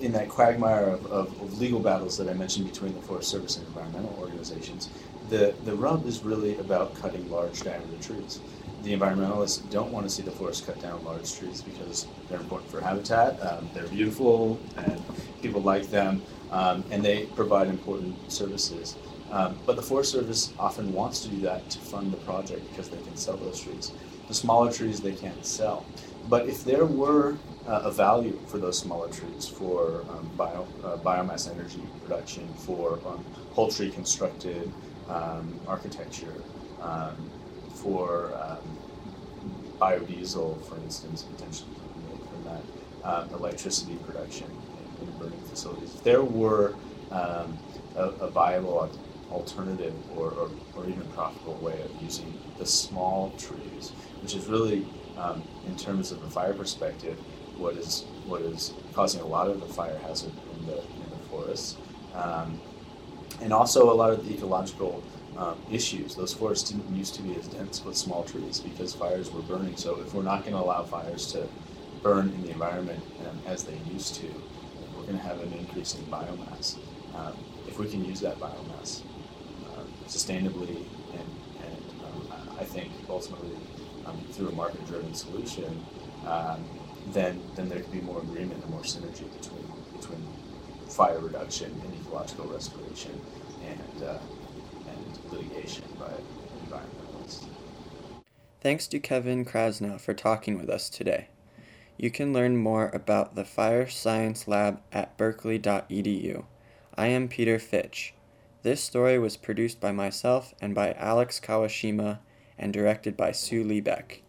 in 0.00 0.12
that 0.12 0.28
quagmire 0.28 0.86
of, 0.86 1.06
of, 1.06 1.40
of, 1.40 1.60
legal 1.60 1.78
battles 1.78 2.16
that 2.18 2.28
I 2.28 2.34
mentioned 2.34 2.66
between 2.66 2.94
the 2.94 3.02
Forest 3.02 3.30
Service 3.30 3.56
and 3.56 3.66
environmental 3.68 4.16
organizations, 4.18 4.88
the, 5.28 5.54
the 5.64 5.74
rub 5.74 6.06
is 6.06 6.24
really 6.24 6.58
about 6.58 6.94
cutting 6.96 7.30
large 7.30 7.62
diameter 7.62 8.02
trees. 8.02 8.40
The 8.82 8.96
environmentalists 8.96 9.68
don't 9.70 9.92
want 9.92 10.04
to 10.06 10.10
see 10.10 10.22
the 10.22 10.32
forest 10.32 10.66
cut 10.66 10.80
down 10.82 11.04
large 11.04 11.32
trees 11.38 11.62
because 11.62 12.08
they're 12.28 12.40
important 12.40 12.68
for 12.68 12.80
habitat, 12.80 13.40
um, 13.40 13.70
they're 13.72 13.86
beautiful, 13.86 14.58
and 14.76 15.00
people 15.40 15.62
like 15.62 15.88
them, 15.88 16.20
um, 16.50 16.82
and 16.90 17.04
they 17.04 17.26
provide 17.26 17.68
important 17.68 18.16
services. 18.30 18.96
Um, 19.30 19.56
but 19.64 19.76
the 19.76 19.82
Forest 19.82 20.10
Service 20.10 20.52
often 20.58 20.92
wants 20.92 21.20
to 21.20 21.28
do 21.28 21.40
that 21.42 21.70
to 21.70 21.78
fund 21.78 22.12
the 22.12 22.18
project 22.18 22.68
because 22.70 22.90
they 22.90 23.00
can 23.02 23.16
sell 23.16 23.36
those 23.36 23.60
trees. 23.60 23.92
The 24.32 24.36
smaller 24.36 24.72
trees 24.72 24.98
they 24.98 25.12
can't 25.12 25.44
sell. 25.44 25.84
But 26.30 26.48
if 26.48 26.64
there 26.64 26.86
were 26.86 27.36
uh, 27.68 27.82
a 27.84 27.90
value 27.90 28.40
for 28.46 28.56
those 28.56 28.78
smaller 28.78 29.10
trees 29.10 29.46
for 29.46 30.06
um, 30.08 30.30
bio, 30.38 30.66
uh, 30.82 30.96
biomass 30.96 31.50
energy 31.52 31.82
production, 32.00 32.48
for 32.54 32.98
um, 33.06 33.22
constructed 33.92 34.72
um, 35.10 35.60
architecture, 35.68 36.32
um, 36.80 37.14
for 37.74 38.32
um, 38.40 38.78
biodiesel, 39.78 40.64
for 40.64 40.76
instance, 40.76 41.24
potentially 41.24 41.68
from 42.30 42.44
that, 42.44 42.62
uh, 43.04 43.26
electricity 43.34 43.96
production 43.96 44.46
in, 45.02 45.08
in, 45.08 45.18
burning 45.18 45.42
facilities. 45.42 45.94
If 45.94 46.04
there 46.04 46.24
were 46.24 46.74
a, 47.10 47.46
a, 47.96 48.30
viable 48.30 48.90
alternative 49.30 49.94
or, 50.16 50.30
or, 50.30 50.50
or, 50.74 50.86
even 50.86 51.04
profitable 51.14 51.54
way 51.56 51.80
of 51.82 52.02
using 52.02 52.32
the 52.58 52.66
small 52.66 53.30
trees, 53.36 53.92
which 54.22 54.34
is 54.34 54.46
really, 54.46 54.86
um, 55.18 55.42
in 55.66 55.76
terms 55.76 56.12
of 56.12 56.22
a 56.22 56.30
fire 56.30 56.54
perspective, 56.54 57.18
what 57.58 57.74
is 57.74 58.04
what 58.26 58.42
is 58.42 58.72
causing 58.92 59.20
a 59.20 59.26
lot 59.26 59.48
of 59.48 59.60
the 59.60 59.66
fire 59.66 59.98
hazard 59.98 60.32
in 60.58 60.66
the 60.66 60.78
in 60.78 61.10
the 61.10 61.16
forests, 61.28 61.76
um, 62.14 62.60
and 63.40 63.52
also 63.52 63.92
a 63.92 63.94
lot 63.94 64.10
of 64.10 64.26
the 64.26 64.34
ecological 64.34 65.02
um, 65.36 65.56
issues. 65.70 66.14
Those 66.14 66.32
forests 66.32 66.70
didn't 66.70 66.94
used 66.94 67.14
to 67.16 67.22
be 67.22 67.34
as 67.36 67.48
dense 67.48 67.84
with 67.84 67.96
small 67.96 68.24
trees 68.24 68.60
because 68.60 68.94
fires 68.94 69.30
were 69.32 69.42
burning. 69.42 69.76
So 69.76 70.00
if 70.00 70.14
we're 70.14 70.22
not 70.22 70.42
going 70.42 70.54
to 70.54 70.60
allow 70.60 70.82
fires 70.82 71.32
to 71.32 71.48
burn 72.02 72.28
in 72.30 72.42
the 72.42 72.50
environment 72.50 73.02
um, 73.28 73.38
as 73.46 73.64
they 73.64 73.78
used 73.90 74.14
to, 74.16 74.26
we're 74.96 75.02
going 75.04 75.18
to 75.18 75.22
have 75.22 75.40
an 75.40 75.52
increase 75.52 75.94
in 75.94 76.02
biomass. 76.04 76.76
Um, 77.14 77.36
if 77.66 77.78
we 77.78 77.88
can 77.88 78.04
use 78.04 78.20
that 78.20 78.38
biomass 78.38 79.02
uh, 79.66 79.82
sustainably 80.06 80.84
and, 81.12 81.28
and 81.64 81.84
um, 82.04 82.56
I 82.58 82.64
think 82.64 82.90
ultimately 83.08 83.56
um, 84.06 84.18
through 84.32 84.48
a 84.48 84.52
market-driven 84.52 85.14
solution, 85.14 85.84
um, 86.26 86.64
then 87.08 87.40
then 87.56 87.68
there 87.68 87.80
could 87.80 87.92
be 87.92 88.00
more 88.00 88.20
agreement 88.20 88.62
and 88.62 88.70
more 88.70 88.82
synergy 88.82 89.30
between 89.38 89.70
between 89.96 90.26
fire 90.88 91.18
reduction 91.18 91.70
and 91.84 91.94
ecological 92.00 92.46
restoration 92.46 93.20
and 93.64 94.02
uh, 94.02 94.18
and 94.88 95.32
litigation 95.32 95.84
by 95.98 96.12
environmentalists. 96.66 97.44
Thanks 98.60 98.86
to 98.88 99.00
Kevin 99.00 99.44
Krasnow 99.44 100.00
for 100.00 100.14
talking 100.14 100.58
with 100.58 100.70
us 100.70 100.88
today. 100.88 101.28
You 101.96 102.10
can 102.10 102.32
learn 102.32 102.56
more 102.56 102.90
about 102.94 103.34
the 103.34 103.44
Fire 103.44 103.88
Science 103.88 104.48
Lab 104.48 104.80
at 104.92 105.16
berkeley.edu. 105.16 106.44
I 106.96 107.06
am 107.06 107.28
Peter 107.28 107.58
Fitch. 107.58 108.14
This 108.62 108.82
story 108.82 109.18
was 109.18 109.36
produced 109.36 109.80
by 109.80 109.92
myself 109.92 110.54
and 110.60 110.74
by 110.74 110.92
Alex 110.92 111.40
Kawashima 111.40 112.18
and 112.58 112.72
directed 112.72 113.16
by 113.16 113.32
Sue 113.32 113.64
Liebeck. 113.64 114.20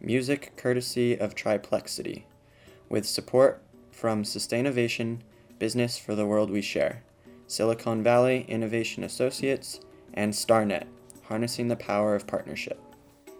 Music 0.00 0.52
courtesy 0.56 1.18
of 1.18 1.34
Triplexity, 1.34 2.22
with 2.88 3.04
support 3.04 3.62
from 3.90 4.22
Sustainovation, 4.22 5.18
Business 5.58 5.98
for 5.98 6.14
the 6.14 6.26
World 6.26 6.50
We 6.50 6.62
Share, 6.62 7.02
Silicon 7.48 8.02
Valley 8.02 8.44
Innovation 8.48 9.02
Associates, 9.02 9.80
and 10.14 10.32
StarNet, 10.32 10.86
harnessing 11.24 11.68
the 11.68 11.76
power 11.76 12.14
of 12.14 12.26
partnership. 12.26 12.80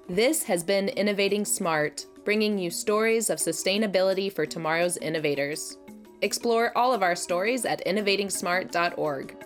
This 0.08 0.42
has 0.44 0.64
been 0.64 0.88
Innovating 0.88 1.44
Smart, 1.44 2.06
bringing 2.24 2.58
you 2.58 2.70
stories 2.70 3.30
of 3.30 3.38
sustainability 3.38 4.32
for 4.32 4.46
tomorrow's 4.46 4.96
innovators. 4.96 5.78
Explore 6.22 6.76
all 6.76 6.92
of 6.92 7.02
our 7.02 7.14
stories 7.14 7.64
at 7.64 7.84
innovatingsmart.org. 7.86 9.36